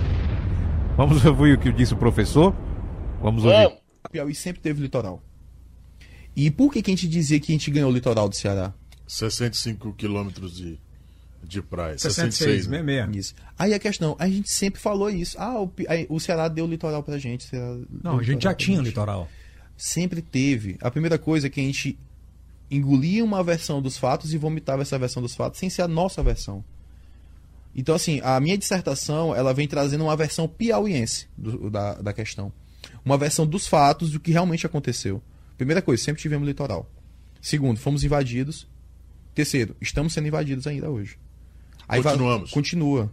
Vamos 0.96 1.24
ouvir 1.24 1.56
o 1.56 1.60
que 1.60 1.72
disse 1.72 1.94
o 1.94 1.98
professor? 1.98 2.56
Vamos 3.22 3.46
ouvir. 3.46 3.64
Vamos. 3.64 3.80
A 4.04 4.10
Piauí 4.10 4.34
sempre 4.34 4.60
teve 4.60 4.82
litoral. 4.82 5.22
E 6.36 6.50
por 6.50 6.74
que, 6.74 6.82
que 6.82 6.90
a 6.90 6.96
gente 6.96 7.08
dizia 7.08 7.40
que 7.40 7.52
a 7.52 7.56
gente 7.56 7.70
ganhou 7.70 7.92
o 7.92 7.94
litoral 7.94 8.28
do 8.28 8.36
Ceará? 8.36 8.74
65 9.08 9.94
quilômetros 9.94 10.58
de 10.58 10.80
de 11.44 11.62
praia. 11.62 11.98
66, 11.98 12.66
66 12.66 12.68
né? 12.68 13.10
Isso. 13.14 13.36
Aí 13.58 13.74
a 13.74 13.80
questão, 13.80 14.16
a 14.20 14.28
gente 14.28 14.52
sempre 14.52 14.80
falou 14.80 15.10
isso. 15.10 15.38
Ah, 15.40 15.62
o, 15.62 15.72
o 16.10 16.20
Ceará 16.20 16.48
deu 16.48 16.68
litoral 16.68 17.04
pra 17.04 17.18
gente. 17.18 17.50
Não, 18.04 18.20
a 18.20 18.24
gente 18.24 18.44
já 18.44 18.54
tinha 18.54 18.78
gente. 18.78 18.88
litoral. 18.88 19.30
Sempre 19.76 20.22
teve. 20.22 20.78
A 20.82 20.90
primeira 20.90 21.18
coisa 21.18 21.48
é 21.48 21.50
que 21.50 21.60
a 21.60 21.64
gente 21.64 21.98
engolia 22.70 23.24
uma 23.24 23.44
versão 23.44 23.82
dos 23.82 23.98
fatos 23.98 24.34
e 24.34 24.38
vomitava 24.38 24.82
essa 24.82 24.98
versão 25.00 25.22
dos 25.22 25.36
fatos 25.36 25.60
sem 25.60 25.70
ser 25.70 25.84
a 25.84 25.88
nossa 25.88 26.22
versão. 26.22 26.64
Então, 27.76 27.94
assim, 27.94 28.20
a 28.24 28.40
minha 28.40 28.58
dissertação 28.58 29.36
ela 29.36 29.54
vem 29.54 29.68
trazendo 29.68 30.04
uma 30.04 30.16
versão 30.16 30.48
piauiense 30.48 31.28
do, 31.38 31.70
da, 31.70 31.94
da 31.96 32.14
questão. 32.14 32.52
Uma 33.06 33.18
versão 33.18 33.46
dos 33.46 33.68
fatos 33.68 34.12
do 34.12 34.20
que 34.20 34.32
realmente 34.32 34.66
aconteceu. 34.66 35.22
Primeira 35.56 35.82
coisa, 35.82 36.04
sempre 36.04 36.22
tivemos 36.22 36.48
litoral. 36.48 36.90
Segundo, 37.40 37.80
fomos 37.80 38.04
invadidos. 38.04 38.68
Terceiro, 39.34 39.76
estamos 39.80 40.14
sendo 40.14 40.28
invadidos 40.28 40.66
ainda 40.66 40.90
hoje. 40.90 41.18
Aí 41.88 42.04
Continuamos. 42.04 42.52
Continua. 42.52 43.12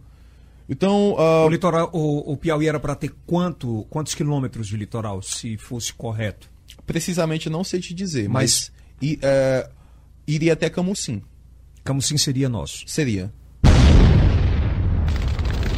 Então, 0.67 1.13
uh... 1.13 1.45
o 1.45 1.49
litoral, 1.49 1.89
o, 1.93 2.33
o 2.33 2.37
Piauí 2.37 2.67
era 2.67 2.79
para 2.79 2.95
ter 2.95 3.13
quanto, 3.25 3.85
quantos 3.89 4.15
quilômetros 4.15 4.67
de 4.67 4.75
litoral, 4.75 5.21
se 5.21 5.57
fosse 5.57 5.93
correto? 5.93 6.49
Precisamente 6.85 7.49
não 7.49 7.63
sei 7.63 7.79
te 7.79 7.93
dizer, 7.93 8.27
mas, 8.27 8.71
mas 9.01 9.13
uh, 9.13 9.71
iria 10.27 10.53
até 10.53 10.69
Camusim. 10.69 11.21
Camusim 11.83 12.17
seria 12.17 12.49
nosso. 12.49 12.83
Seria. 12.87 13.31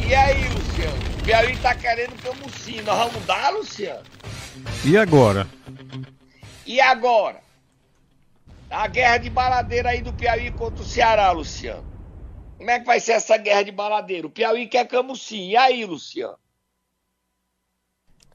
E 0.06 0.14
aí, 0.14 0.48
Luciano? 0.48 1.18
O 1.18 1.22
Piauí 1.22 1.56
tá 1.58 1.74
querendo 1.74 2.14
Camusim. 2.22 2.80
Nós 2.80 3.12
vamos 3.12 3.26
dar, 3.26 3.50
Luciano? 3.50 4.02
E 4.84 4.96
agora? 4.96 5.46
E 6.66 6.80
agora? 6.80 7.40
A 8.70 8.86
guerra 8.88 9.18
de 9.18 9.30
baladeira 9.30 9.90
aí 9.90 10.02
do 10.02 10.12
Piauí 10.12 10.50
contra 10.50 10.82
o 10.82 10.86
Ceará, 10.86 11.30
Luciano. 11.30 11.84
Como 12.58 12.70
é 12.70 12.80
que 12.80 12.86
vai 12.86 12.98
ser 12.98 13.12
essa 13.12 13.36
guerra 13.36 13.62
de 13.62 13.70
baladeira? 13.70 14.26
O 14.26 14.30
Piauí 14.30 14.66
quer 14.66 14.86
Camusim. 14.86 15.50
E 15.50 15.56
aí, 15.56 15.84
Luciano? 15.84 16.36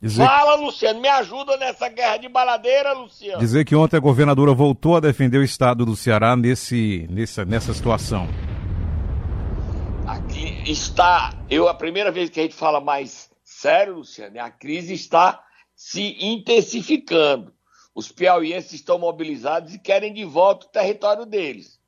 Dizer... 0.02 0.26
Fala, 0.26 0.56
Luciano, 0.56 1.02
me 1.02 1.10
ajuda 1.10 1.58
nessa 1.58 1.90
guerra 1.90 2.18
de 2.18 2.30
baladeira, 2.30 2.94
Luciano. 2.94 3.40
Dizer 3.40 3.66
que 3.66 3.76
ontem 3.76 3.98
a 3.98 4.00
governadora 4.00 4.54
voltou 4.54 4.96
a 4.96 5.00
defender 5.02 5.38
o 5.38 5.44
estado 5.44 5.86
do 5.86 5.96
Ceará 5.96 6.36
nesse, 6.36 7.06
nessa, 7.10 7.44
nessa 7.44 7.74
situação. 7.74 8.28
Aqui 10.08 10.70
está, 10.70 11.34
eu 11.50 11.68
a 11.68 11.74
primeira 11.74 12.12
vez 12.12 12.30
que 12.30 12.40
a 12.40 12.44
gente 12.44 12.56
fala 12.56 12.80
mais 12.80 13.30
sério, 13.44 13.96
Luciano, 13.96 14.40
a 14.40 14.50
crise 14.50 14.94
está 14.94 15.42
se 15.76 16.18
intensificando. 16.20 17.54
Os 17.94 18.12
piauienses 18.12 18.74
estão 18.74 18.98
mobilizados 18.98 19.74
e 19.74 19.80
querem 19.80 20.14
de 20.14 20.26
volta 20.26 20.66
o 20.66 20.70
território 20.70 21.26
deles. 21.26 21.80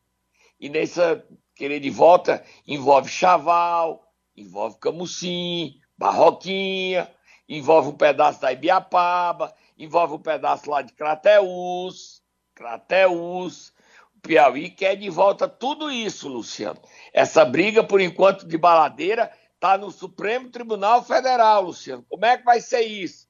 E 0.60 0.70
nessa 0.70 1.22
querer 1.56 1.80
de 1.80 1.90
volta 1.90 2.44
envolve 2.68 3.10
Chaval, 3.10 4.06
envolve 4.36 4.78
Camusim, 4.80 5.80
Barroquinha, 5.98 7.10
envolve 7.48 7.90
um 7.90 7.98
pedaço 7.98 8.42
da 8.42 8.52
Ibiapaba, 8.52 9.56
envolve 9.78 10.16
um 10.16 10.20
pedaço 10.20 10.70
lá 10.70 10.82
de 10.82 10.94
Crateús, 10.94 12.22
Crateús. 12.54 13.74
O 14.16 14.20
Piauí 14.28 14.70
quer 14.70 14.96
de 14.96 15.10
volta 15.10 15.48
tudo 15.48 15.90
isso, 15.90 16.28
Luciano. 16.28 16.82
Essa 17.14 17.46
briga, 17.46 17.84
por 17.84 18.02
enquanto, 18.02 18.46
de 18.46 18.58
baladeira, 18.58 19.32
está 19.54 19.78
no 19.78 19.92
Supremo 19.92 20.50
Tribunal 20.50 21.04
Federal, 21.04 21.62
Luciano. 21.64 22.06
Como 22.10 22.26
é 22.26 22.38
que 22.38 22.44
vai 22.44 22.60
ser 22.60 22.82
isso? 22.82 23.28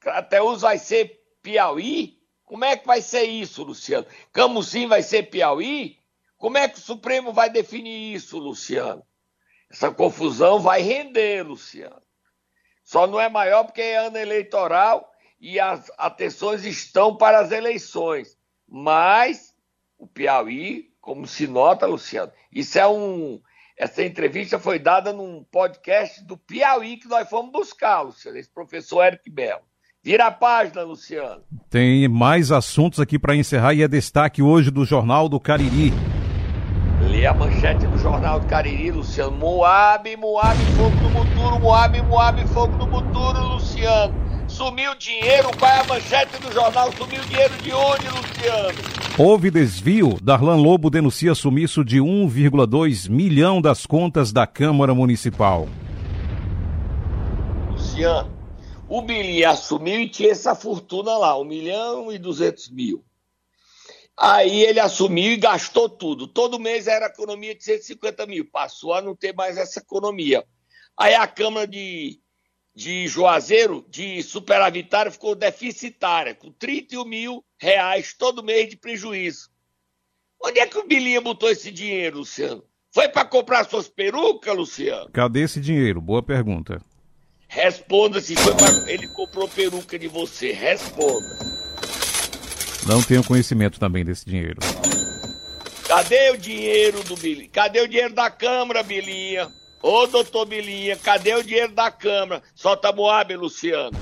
Crateús 0.00 0.62
vai 0.62 0.78
ser 0.78 1.20
Piauí? 1.42 2.18
Como 2.44 2.64
é 2.64 2.76
que 2.76 2.86
vai 2.86 3.00
ser 3.00 3.24
isso, 3.24 3.62
Luciano? 3.62 4.06
Camusim 4.32 4.86
vai 4.86 5.02
ser 5.02 5.24
Piauí? 5.24 5.98
Como 6.44 6.58
é 6.58 6.68
que 6.68 6.76
o 6.76 6.82
Supremo 6.82 7.32
vai 7.32 7.48
definir 7.48 8.14
isso, 8.14 8.36
Luciano? 8.36 9.02
Essa 9.72 9.90
confusão 9.90 10.60
vai 10.60 10.82
render, 10.82 11.42
Luciano. 11.42 12.02
Só 12.84 13.06
não 13.06 13.18
é 13.18 13.30
maior 13.30 13.64
porque 13.64 13.80
é 13.80 13.96
ano 13.96 14.18
eleitoral 14.18 15.10
e 15.40 15.58
as 15.58 15.90
atenções 15.96 16.66
estão 16.66 17.16
para 17.16 17.38
as 17.38 17.50
eleições. 17.50 18.36
Mas 18.68 19.54
o 19.96 20.06
Piauí, 20.06 20.90
como 21.00 21.26
se 21.26 21.46
nota, 21.46 21.86
Luciano, 21.86 22.30
isso 22.52 22.78
é 22.78 22.86
um. 22.86 23.40
Essa 23.74 24.02
entrevista 24.02 24.58
foi 24.58 24.78
dada 24.78 25.14
num 25.14 25.42
podcast 25.44 26.22
do 26.24 26.36
Piauí 26.36 26.98
que 26.98 27.08
nós 27.08 27.26
fomos 27.26 27.52
buscar, 27.52 28.02
Luciano, 28.02 28.36
esse 28.36 28.50
professor 28.52 29.02
Eric 29.02 29.30
Belo. 29.30 29.62
Vira 30.02 30.26
a 30.26 30.30
página, 30.30 30.82
Luciano. 30.82 31.42
Tem 31.70 32.06
mais 32.06 32.52
assuntos 32.52 33.00
aqui 33.00 33.18
para 33.18 33.34
encerrar 33.34 33.72
e 33.72 33.82
é 33.82 33.88
destaque 33.88 34.42
hoje 34.42 34.70
do 34.70 34.84
Jornal 34.84 35.26
do 35.26 35.40
Cariri. 35.40 35.90
Lê 37.24 37.28
a 37.28 37.32
manchete 37.32 37.86
do 37.86 37.96
Jornal 37.96 38.38
do 38.38 38.46
Cariri, 38.46 38.90
Luciano. 38.90 39.34
Moab, 39.34 40.14
Moab, 40.14 40.58
fogo 40.76 40.94
no 40.96 41.08
muturo, 41.08 41.58
Moab, 41.58 42.02
Moab, 42.02 42.46
fogo 42.48 42.76
no 42.76 42.86
muturo, 42.86 43.54
Luciano. 43.54 44.12
Sumiu 44.46 44.94
dinheiro, 44.96 45.48
qual 45.58 45.72
é 45.72 45.80
a 45.80 45.84
manchete 45.84 46.38
do 46.42 46.52
jornal? 46.52 46.92
Sumiu 46.92 47.22
dinheiro 47.22 47.54
de 47.62 47.72
onde, 47.72 48.08
Luciano? 48.08 48.78
Houve 49.16 49.50
desvio. 49.50 50.18
Darlan 50.22 50.56
Lobo 50.56 50.90
denuncia 50.90 51.34
sumiço 51.34 51.82
de 51.82 51.96
1,2 51.96 53.08
milhão 53.08 53.58
das 53.58 53.86
contas 53.86 54.30
da 54.30 54.46
Câmara 54.46 54.94
Municipal. 54.94 55.66
Luciano, 57.70 58.28
o 58.86 59.00
Bilinha 59.00 59.48
assumiu 59.48 59.98
e 59.98 60.10
tinha 60.10 60.32
essa 60.32 60.54
fortuna 60.54 61.16
lá, 61.16 61.40
1 61.40 61.44
milhão 61.46 62.12
e 62.12 62.18
200 62.18 62.68
mil. 62.68 63.02
Aí 64.16 64.62
ele 64.62 64.78
assumiu 64.78 65.32
e 65.32 65.36
gastou 65.36 65.88
tudo. 65.88 66.28
Todo 66.28 66.58
mês 66.58 66.86
era 66.86 67.06
economia 67.06 67.54
de 67.54 67.64
150 67.64 68.26
mil. 68.26 68.48
Passou 68.50 68.94
a 68.94 69.02
não 69.02 69.16
ter 69.16 69.34
mais 69.34 69.56
essa 69.56 69.80
economia. 69.80 70.44
Aí 70.96 71.14
a 71.14 71.26
Câmara 71.26 71.66
de, 71.66 72.20
de 72.74 73.08
Juazeiro, 73.08 73.84
de 73.88 74.22
superavitária, 74.22 75.10
ficou 75.10 75.34
deficitária, 75.34 76.34
com 76.34 76.52
31 76.52 77.04
mil 77.04 77.44
reais 77.58 78.14
todo 78.16 78.44
mês 78.44 78.68
de 78.68 78.76
prejuízo. 78.76 79.50
Onde 80.40 80.60
é 80.60 80.66
que 80.66 80.78
o 80.78 80.86
Bilinha 80.86 81.20
botou 81.20 81.50
esse 81.50 81.72
dinheiro, 81.72 82.18
Luciano? 82.18 82.62
Foi 82.92 83.08
para 83.08 83.24
comprar 83.24 83.68
suas 83.68 83.88
perucas, 83.88 84.56
Luciano? 84.56 85.10
Cadê 85.10 85.40
esse 85.40 85.60
dinheiro? 85.60 86.00
Boa 86.00 86.22
pergunta. 86.22 86.80
Responda 87.48 88.20
se 88.20 88.36
foi 88.36 88.54
pra... 88.54 88.90
ele 88.90 89.08
comprou 89.08 89.48
peruca 89.48 89.98
de 89.98 90.06
você. 90.06 90.52
Responda. 90.52 91.53
Não 92.86 93.02
tenho 93.02 93.24
conhecimento 93.24 93.80
também 93.80 94.04
desse 94.04 94.26
dinheiro. 94.26 94.58
Cadê 95.88 96.30
o 96.30 96.36
dinheiro 96.36 97.02
do 97.04 97.16
Bilinha? 97.16 97.48
Cadê 97.50 97.80
o 97.80 97.88
dinheiro 97.88 98.14
da 98.14 98.30
Câmara, 98.30 98.82
Bilinha? 98.82 99.50
Ô, 99.82 100.06
doutor 100.06 100.44
Bilinha, 100.44 100.96
cadê 100.96 101.34
o 101.34 101.42
dinheiro 101.42 101.72
da 101.72 101.90
Câmara? 101.90 102.42
Solta 102.54 102.92
Moab, 102.92 103.34
Luciano. 103.36 103.96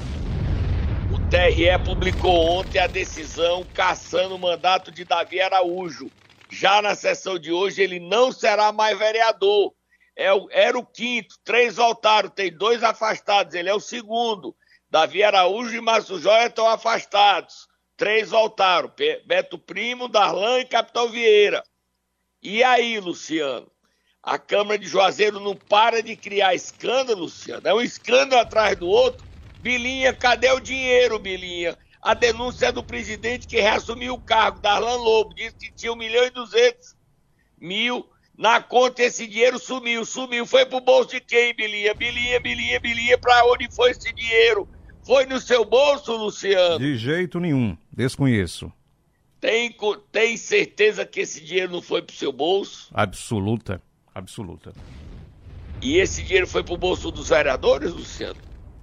O 1.13 1.31
TRE 1.31 1.79
publicou 1.85 2.59
ontem 2.59 2.81
a 2.81 2.89
decisão 2.89 3.65
caçando 3.73 4.35
o 4.35 4.39
mandato 4.39 4.91
de 4.91 5.05
Davi 5.05 5.41
Araújo. 5.41 6.11
Já 6.51 6.83
na 6.83 6.97
sessão 6.97 7.39
de 7.39 7.53
hoje, 7.53 7.83
ele 7.83 8.01
não 8.01 8.33
será 8.33 8.73
mais 8.73 8.99
vereador. 8.99 9.73
É 10.17 10.33
o, 10.33 10.49
era 10.51 10.77
o 10.77 10.85
quinto, 10.85 11.37
três 11.45 11.77
voltaram, 11.77 12.29
tem 12.29 12.53
dois 12.53 12.83
afastados, 12.83 13.55
ele 13.55 13.69
é 13.69 13.75
o 13.75 13.81
segundo. 13.81 14.55
Davi 14.91 15.23
Araújo 15.23 15.75
e 15.75 15.81
Márcio 15.81 16.19
Joia 16.19 16.49
estão 16.49 16.69
afastados. 16.69 17.67
Três 18.03 18.31
voltaram: 18.31 18.93
Beto 19.25 19.57
Primo, 19.57 20.09
Darlan 20.09 20.59
e 20.59 20.65
Capitão 20.65 21.09
Vieira. 21.09 21.63
E 22.43 22.61
aí, 22.65 22.99
Luciano? 22.99 23.71
A 24.21 24.37
Câmara 24.41 24.77
de 24.77 24.89
Juazeiro 24.89 25.39
não 25.39 25.55
para 25.55 26.03
de 26.03 26.17
criar 26.17 26.53
escândalo, 26.53 27.21
Luciano. 27.21 27.63
É 27.65 27.73
um 27.73 27.81
escândalo 27.81 28.43
atrás 28.43 28.77
do 28.77 28.89
outro. 28.89 29.25
Bilinha, 29.61 30.13
cadê 30.13 30.51
o 30.51 30.59
dinheiro, 30.59 31.17
Bilinha? 31.21 31.79
A 32.03 32.13
denúncia 32.13 32.67
é 32.67 32.73
do 32.73 32.83
presidente 32.83 33.47
que 33.47 33.61
reassumiu 33.61 34.15
o 34.15 34.21
cargo, 34.21 34.59
Darlan 34.59 34.97
Lobo, 34.97 35.33
disse 35.37 35.55
que 35.57 35.73
tinha 35.73 35.93
1 35.93 35.95
milhão 35.97 36.25
e 36.25 36.31
200 36.31 36.97
mil 37.57 38.05
na 38.37 38.61
conta. 38.61 39.05
Esse 39.05 39.29
dinheiro 39.29 39.61
sumiu, 39.61 40.05
sumiu. 40.05 40.45
Foi 40.45 40.67
pro 40.67 40.81
bolso 40.81 41.11
de 41.11 41.21
quem, 41.21 41.55
Bilinha? 41.55 41.95
Bilinha, 41.95 42.41
Bilinha, 42.41 42.81
Bilinha, 42.81 43.17
pra 43.17 43.45
onde 43.45 43.73
foi 43.73 43.93
esse 43.93 44.13
dinheiro? 44.13 44.69
Foi 45.05 45.27
no 45.27 45.41
seu 45.41 45.65
bolso, 45.65 46.17
Luciano? 46.17 46.79
De 46.79 46.97
jeito 46.97 47.41
nenhum. 47.41 47.77
Desconheço. 47.93 48.73
Tem, 49.41 49.75
tem 50.13 50.37
certeza 50.37 51.05
que 51.05 51.21
esse 51.21 51.45
dinheiro 51.45 51.73
não 51.73 51.83
foi 51.83 52.01
pro 52.01 52.15
seu 52.15 52.33
bolso? 52.33 52.89
Absoluta. 52.95 53.83
Absoluta. 54.15 54.73
E 55.81 55.97
esse 55.97 56.23
dinheiro 56.23 56.47
foi 56.47 56.63
pro 56.63 56.77
bolso 56.77 57.11
dos 57.11 57.31
vereadores, 57.31 57.93
Luciano? 57.93 58.41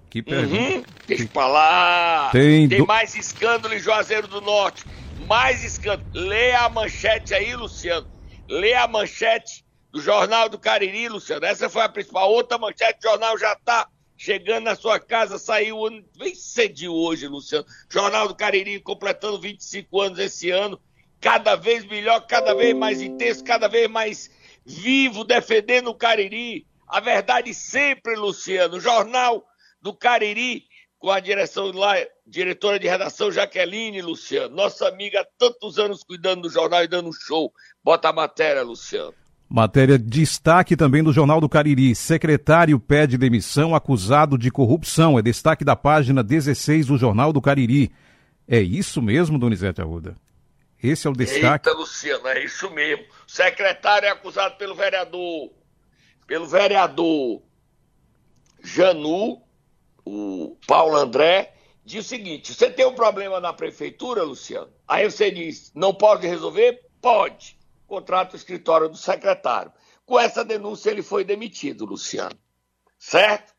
Que 0.10 0.21
pergunta. 0.21 0.60
Uhum, 0.62 0.84
deixa 1.08 1.25
que... 1.25 1.32
pra 1.32 1.47
lá. 1.47 2.29
Tem, 2.32 2.67
tem 2.67 2.79
do... 2.79 2.88
mais 2.88 3.15
escândalo 3.15 3.73
em 3.73 3.79
Juazeiro 3.79 4.27
do 4.27 4.41
Norte. 4.41 4.84
Mais 5.27 5.63
escândalo. 5.63 6.10
Lê 6.13 6.51
a 6.51 6.67
manchete 6.67 7.34
aí, 7.34 7.55
Luciano. 7.55 8.08
Lê 8.49 8.73
a 8.73 8.88
manchete 8.88 9.63
do 9.91 10.01
Jornal 10.01 10.49
do 10.49 10.60
Cariri, 10.60 11.08
Luciano. 11.08 11.45
Essa 11.45 11.69
foi 11.69 11.84
a 11.84 11.89
principal. 11.89 12.29
Outra 12.32 12.58
manchete, 12.58 12.99
o 12.99 13.10
jornal 13.12 13.38
já 13.38 13.55
tá 13.55 13.88
chegando 14.19 14.65
na 14.65 14.75
sua 14.75 14.99
casa, 14.99 15.39
saiu 15.39 15.79
bem 16.17 16.36
cedo 16.36 16.93
hoje, 16.93 17.25
Luciano. 17.25 17.65
Jornal 17.89 18.27
do 18.27 18.36
Cariri 18.36 18.77
completando 18.82 19.39
25 19.39 20.01
anos 20.01 20.19
esse 20.19 20.51
ano, 20.51 20.77
cada 21.21 21.55
vez 21.55 21.86
melhor, 21.86 22.27
cada 22.27 22.53
vez 22.53 22.75
mais 22.75 23.01
intenso, 23.01 23.41
cada 23.45 23.69
vez 23.69 23.89
mais 23.89 24.29
vivo, 24.65 25.23
defendendo 25.23 25.88
o 25.88 25.95
Cariri. 25.95 26.67
A 26.86 26.99
verdade 26.99 27.53
sempre, 27.53 28.17
Luciano. 28.17 28.77
Jornal 28.77 29.47
do 29.82 29.93
Cariri, 29.93 30.65
com 30.97 31.10
a 31.10 31.21
direção 31.21 31.71
lá, 31.71 31.95
diretora 32.27 32.77
de 32.77 32.89
redação 32.89 33.32
Jaqueline, 33.32 34.01
Luciano. 34.01 34.53
Nossa 34.53 34.89
amiga 34.89 35.21
há 35.21 35.27
tantos 35.38 35.79
anos 35.79 36.03
cuidando 36.03 36.41
do 36.41 36.49
jornal 36.49 36.84
e 36.84 36.89
dando 36.89 37.08
um 37.08 37.13
show. 37.13 37.53
Bota 37.82 38.10
a 38.10 38.13
matéria, 38.13 38.63
Luciano. 38.63 39.15
Matéria 39.49 39.97
destaque 39.97 40.77
também 40.77 41.01
do 41.01 41.12
Jornal 41.12 41.41
do 41.41 41.49
Cariri. 41.49 41.95
Secretário 41.95 42.79
pede 42.79 43.17
demissão 43.17 43.73
acusado 43.73 44.38
de 44.38 44.51
corrupção. 44.51 45.17
É 45.17 45.23
destaque 45.23 45.65
da 45.65 45.75
página 45.75 46.23
16 46.23 46.85
do 46.85 46.97
Jornal 46.97 47.33
do 47.33 47.41
Cariri. 47.41 47.91
É 48.47 48.62
isso 48.62 49.01
mesmo, 49.01 49.39
Donizete 49.39 49.81
Arruda? 49.81 50.15
Esse 50.81 51.07
é 51.07 51.09
o 51.09 51.13
destaque. 51.13 51.67
Eita, 51.67 51.77
Luciano, 51.77 52.27
é 52.27 52.43
isso 52.43 52.69
mesmo. 52.69 53.03
Secretário 53.27 54.07
é 54.07 54.12
acusado 54.12 54.55
pelo 54.55 54.75
vereador. 54.75 55.51
Pelo 56.27 56.45
vereador 56.45 57.41
Janu, 58.63 59.41
o 60.05 60.57
Paulo 60.67 60.95
André, 60.95 61.53
diz 61.83 62.05
o 62.05 62.07
seguinte: 62.07 62.53
você 62.53 62.69
tem 62.69 62.85
um 62.85 62.93
problema 62.93 63.39
na 63.39 63.51
prefeitura, 63.51 64.21
Luciano? 64.21 64.69
Aí 64.88 65.09
você 65.09 65.31
diz, 65.31 65.71
não 65.73 65.93
pode 65.93 66.27
resolver? 66.27 66.81
Pode. 67.01 67.59
Contrata 67.89 68.34
o 68.34 68.38
escritório 68.38 68.88
do 68.88 68.95
secretário. 68.95 69.73
Com 70.06 70.19
essa 70.19 70.45
denúncia, 70.45 70.91
ele 70.91 71.02
foi 71.02 71.23
demitido, 71.23 71.86
Luciano. 71.86 72.38
Certo? 72.99 73.52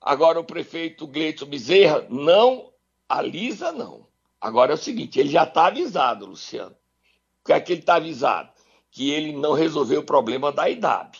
Agora, 0.00 0.40
o 0.40 0.44
prefeito 0.44 1.06
Gleito 1.06 1.46
Bezerra 1.46 2.04
não 2.10 2.72
alisa, 3.08 3.70
não. 3.70 4.08
Agora 4.40 4.72
é 4.72 4.74
o 4.74 4.78
seguinte: 4.78 5.20
ele 5.20 5.28
já 5.28 5.44
está 5.44 5.66
avisado, 5.66 6.26
Luciano. 6.26 6.72
O 6.72 7.46
que 7.46 7.52
é 7.52 7.60
que 7.60 7.72
ele 7.72 7.80
está 7.80 7.94
avisado? 7.94 8.50
Que 8.90 9.12
ele 9.12 9.32
não 9.32 9.52
resolveu 9.52 10.00
o 10.00 10.04
problema 10.04 10.50
da 10.50 10.68
IDAB. 10.68 11.16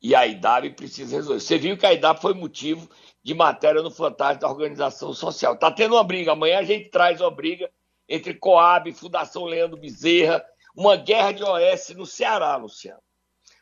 E 0.00 0.14
a 0.14 0.26
IDAB 0.26 0.70
precisa 0.70 1.16
resolver. 1.16 1.40
Você 1.40 1.58
viu 1.58 1.76
que 1.76 1.84
a 1.84 1.92
IDAB 1.92 2.18
foi 2.18 2.32
motivo 2.32 2.88
de 3.22 3.34
matéria 3.34 3.82
no 3.82 3.90
Fantástico 3.90 4.40
da 4.40 4.50
Organização 4.50 5.12
Social. 5.12 5.52
Está 5.52 5.70
tendo 5.70 5.96
uma 5.96 6.04
briga. 6.04 6.32
Amanhã 6.32 6.60
a 6.60 6.64
gente 6.64 6.88
traz 6.88 7.20
uma 7.20 7.30
briga 7.30 7.70
entre 8.08 8.32
Coab, 8.32 8.90
Fundação 8.94 9.44
Leandro 9.44 9.78
Bezerra, 9.78 10.42
uma 10.74 10.96
guerra 10.96 11.32
de 11.32 11.44
OS 11.44 11.90
no 11.90 12.04
Ceará, 12.04 12.56
Luciano. 12.56 13.00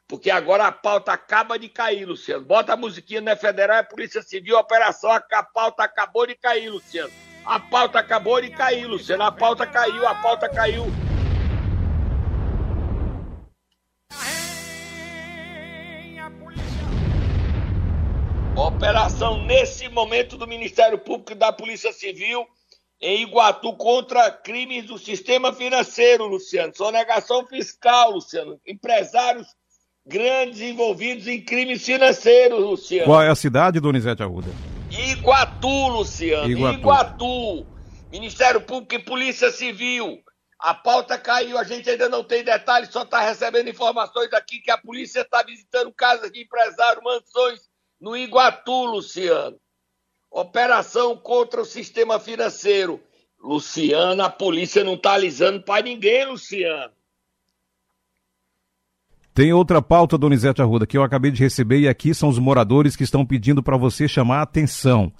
Porque 0.08 0.30
agora 0.30 0.66
a 0.66 0.72
pauta 0.72 1.12
acaba 1.12 1.58
de 1.58 1.68
cair, 1.68 2.06
Luciano. 2.06 2.44
Bota 2.44 2.72
a 2.72 2.76
musiquinha, 2.76 3.20
não 3.20 3.32
é 3.32 3.36
federal, 3.36 3.78
é 3.78 3.82
Polícia 3.82 4.22
Civil, 4.22 4.58
operação, 4.58 5.10
a 5.10 5.42
pauta 5.42 5.84
acabou 5.84 6.26
de 6.26 6.34
cair, 6.34 6.70
Luciano. 6.70 7.12
A 7.44 7.58
pauta 7.58 7.98
acabou 7.98 8.40
de 8.40 8.50
cair, 8.50 8.86
Luciano. 8.86 9.22
A 9.22 9.32
pauta 9.32 9.66
caiu, 9.66 10.06
a 10.06 10.14
pauta 10.14 10.48
caiu. 10.48 10.84
Operação 18.54 19.42
nesse 19.44 19.88
momento 19.88 20.36
do 20.36 20.46
Ministério 20.46 20.98
Público 20.98 21.32
e 21.32 21.34
da 21.34 21.52
Polícia 21.52 21.92
Civil 21.92 22.46
em 23.02 23.22
Iguatu 23.22 23.74
contra 23.74 24.30
crimes 24.30 24.86
do 24.86 24.96
sistema 24.96 25.52
financeiro, 25.52 26.24
Luciano. 26.24 26.72
Sonegação 26.74 27.44
fiscal, 27.44 28.12
Luciano. 28.12 28.60
Empresários 28.64 29.48
grandes 30.06 30.60
envolvidos 30.60 31.26
em 31.26 31.44
crimes 31.44 31.84
financeiros, 31.84 32.60
Luciano. 32.60 33.06
Qual 33.06 33.20
é 33.20 33.28
a 33.28 33.34
cidade, 33.34 33.80
Donizete 33.80 34.22
Arruda? 34.22 34.48
Iguatu, 34.88 35.88
Luciano. 35.88 36.48
Iguatu. 36.48 36.78
Iguatu. 36.78 37.66
Ministério 38.12 38.60
Público 38.60 38.94
e 38.94 38.98
Polícia 39.00 39.50
Civil. 39.50 40.22
A 40.60 40.72
pauta 40.72 41.18
caiu, 41.18 41.58
a 41.58 41.64
gente 41.64 41.90
ainda 41.90 42.08
não 42.08 42.22
tem 42.22 42.44
detalhes, 42.44 42.88
só 42.88 43.02
está 43.02 43.20
recebendo 43.20 43.68
informações 43.68 44.32
aqui 44.32 44.60
que 44.60 44.70
a 44.70 44.78
polícia 44.78 45.22
está 45.22 45.42
visitando 45.42 45.92
casas 45.92 46.30
de 46.30 46.40
empresário, 46.40 47.02
mansões 47.02 47.62
no 48.00 48.16
Iguatu, 48.16 48.84
Luciano. 48.84 49.58
Operação 50.32 51.16
contra 51.16 51.60
o 51.60 51.64
sistema 51.64 52.18
financeiro. 52.18 52.98
Luciano, 53.38 54.22
a 54.22 54.30
polícia 54.30 54.82
não 54.82 54.94
está 54.94 55.12
alisando 55.12 55.62
para 55.62 55.82
ninguém, 55.84 56.26
Luciano. 56.26 56.92
Tem 59.34 59.52
outra 59.52 59.82
pauta, 59.82 60.16
Donizete 60.16 60.62
Arruda, 60.62 60.86
que 60.86 60.96
eu 60.96 61.02
acabei 61.02 61.30
de 61.30 61.42
receber 61.42 61.80
e 61.80 61.88
aqui 61.88 62.14
são 62.14 62.28
os 62.28 62.38
moradores 62.38 62.94
que 62.94 63.02
estão 63.02 63.24
pedindo 63.24 63.62
para 63.62 63.76
você 63.76 64.06
chamar 64.06 64.38
a 64.38 64.42
atenção. 64.42 65.12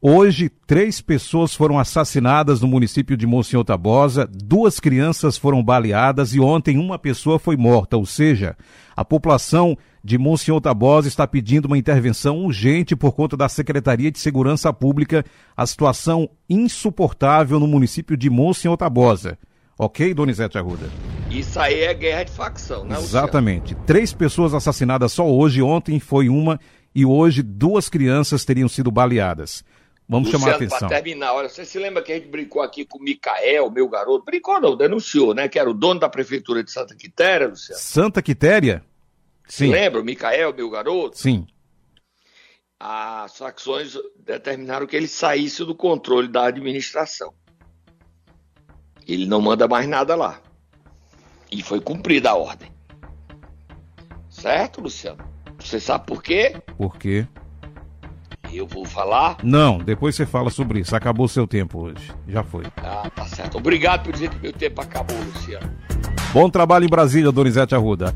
Hoje, 0.00 0.50
três 0.66 1.00
pessoas 1.00 1.54
foram 1.54 1.78
assassinadas 1.78 2.60
no 2.60 2.68
município 2.68 3.16
de 3.16 3.26
Monsenhor 3.26 3.64
Tabosa, 3.64 4.28
duas 4.30 4.78
crianças 4.78 5.38
foram 5.38 5.64
baleadas 5.64 6.34
e 6.34 6.40
ontem 6.40 6.78
uma 6.78 6.98
pessoa 6.98 7.38
foi 7.38 7.56
morta. 7.56 7.96
Ou 7.96 8.04
seja, 8.04 8.56
a 8.94 9.04
população 9.04 9.76
de 10.04 10.18
Monsenhor 10.18 10.60
Tabosa 10.60 11.08
está 11.08 11.26
pedindo 11.26 11.64
uma 11.64 11.78
intervenção 11.78 12.44
urgente 12.44 12.94
por 12.94 13.12
conta 13.12 13.36
da 13.36 13.48
Secretaria 13.48 14.10
de 14.10 14.18
Segurança 14.18 14.70
Pública, 14.72 15.24
a 15.56 15.66
situação 15.66 16.28
insuportável 16.48 17.58
no 17.58 17.66
município 17.66 18.16
de 18.16 18.28
Monsenhor 18.28 18.76
Tabosa. 18.76 19.38
Ok, 19.78 20.12
Donizete 20.14 20.58
Arruda? 20.58 20.88
Isso 21.30 21.58
aí 21.58 21.80
é 21.80 21.92
guerra 21.94 22.24
de 22.24 22.32
facção, 22.32 22.84
né? 22.84 22.96
Exatamente. 22.98 23.74
Três 23.86 24.12
pessoas 24.12 24.54
assassinadas 24.54 25.12
só 25.12 25.28
hoje, 25.28 25.60
ontem 25.60 25.98
foi 25.98 26.28
uma 26.28 26.60
e 26.94 27.04
hoje 27.04 27.42
duas 27.42 27.88
crianças 27.88 28.44
teriam 28.44 28.68
sido 28.68 28.90
baleadas. 28.90 29.64
Vamos 30.08 30.28
Luciano, 30.28 30.44
chamar 30.44 30.52
a 30.52 30.56
atenção. 30.56 30.88
Para 30.88 31.02
terminar, 31.02 31.34
olha, 31.34 31.48
você 31.48 31.64
se 31.64 31.78
lembra 31.78 32.02
que 32.02 32.12
a 32.12 32.14
gente 32.14 32.28
brincou 32.28 32.62
aqui 32.62 32.84
com 32.84 32.98
o 32.98 33.02
Micael, 33.02 33.70
meu 33.70 33.88
garoto? 33.88 34.24
Brincou 34.24 34.60
não, 34.60 34.76
denunciou, 34.76 35.34
né? 35.34 35.48
Que 35.48 35.58
era 35.58 35.68
o 35.68 35.74
dono 35.74 35.98
da 35.98 36.08
prefeitura 36.08 36.62
de 36.62 36.70
Santa 36.70 36.94
Quitéria, 36.94 37.48
Luciano. 37.48 37.80
Santa 37.80 38.22
Quitéria? 38.22 38.84
Sim. 39.48 39.66
Se 39.66 39.72
lembra, 39.72 40.00
o 40.00 40.04
Micael, 40.04 40.54
meu 40.54 40.70
garoto? 40.70 41.18
Sim. 41.18 41.46
As 42.78 43.36
facções 43.36 43.96
determinaram 44.18 44.86
que 44.86 44.94
ele 44.94 45.08
saísse 45.08 45.64
do 45.64 45.74
controle 45.74 46.28
da 46.28 46.44
administração. 46.46 47.34
Ele 49.06 49.26
não 49.26 49.40
manda 49.40 49.66
mais 49.66 49.88
nada 49.88 50.14
lá. 50.14 50.40
E 51.50 51.62
foi 51.62 51.80
cumprida 51.80 52.30
a 52.30 52.36
ordem. 52.36 52.70
Certo, 54.28 54.80
Luciano? 54.80 55.24
Você 55.58 55.80
sabe 55.80 56.06
por 56.06 56.22
quê? 56.22 56.60
Por 56.76 56.98
quê? 56.98 57.26
Eu 58.52 58.66
vou 58.66 58.84
falar? 58.84 59.36
Não, 59.42 59.78
depois 59.78 60.14
você 60.14 60.24
fala 60.26 60.50
sobre 60.50 60.80
isso. 60.80 60.94
Acabou 60.94 61.26
o 61.26 61.28
seu 61.28 61.46
tempo 61.46 61.80
hoje. 61.80 62.12
Já 62.28 62.42
foi. 62.42 62.64
Ah, 62.76 63.10
tá 63.14 63.24
certo. 63.26 63.58
Obrigado 63.58 64.04
por 64.04 64.12
dizer 64.12 64.30
que 64.30 64.38
meu 64.38 64.52
tempo 64.52 64.80
acabou, 64.80 65.16
Luciano. 65.34 65.70
Bom 66.32 66.50
trabalho 66.50 66.84
em 66.84 66.88
Brasília, 66.88 67.32
Donizete 67.32 67.74
Arruda. 67.74 68.14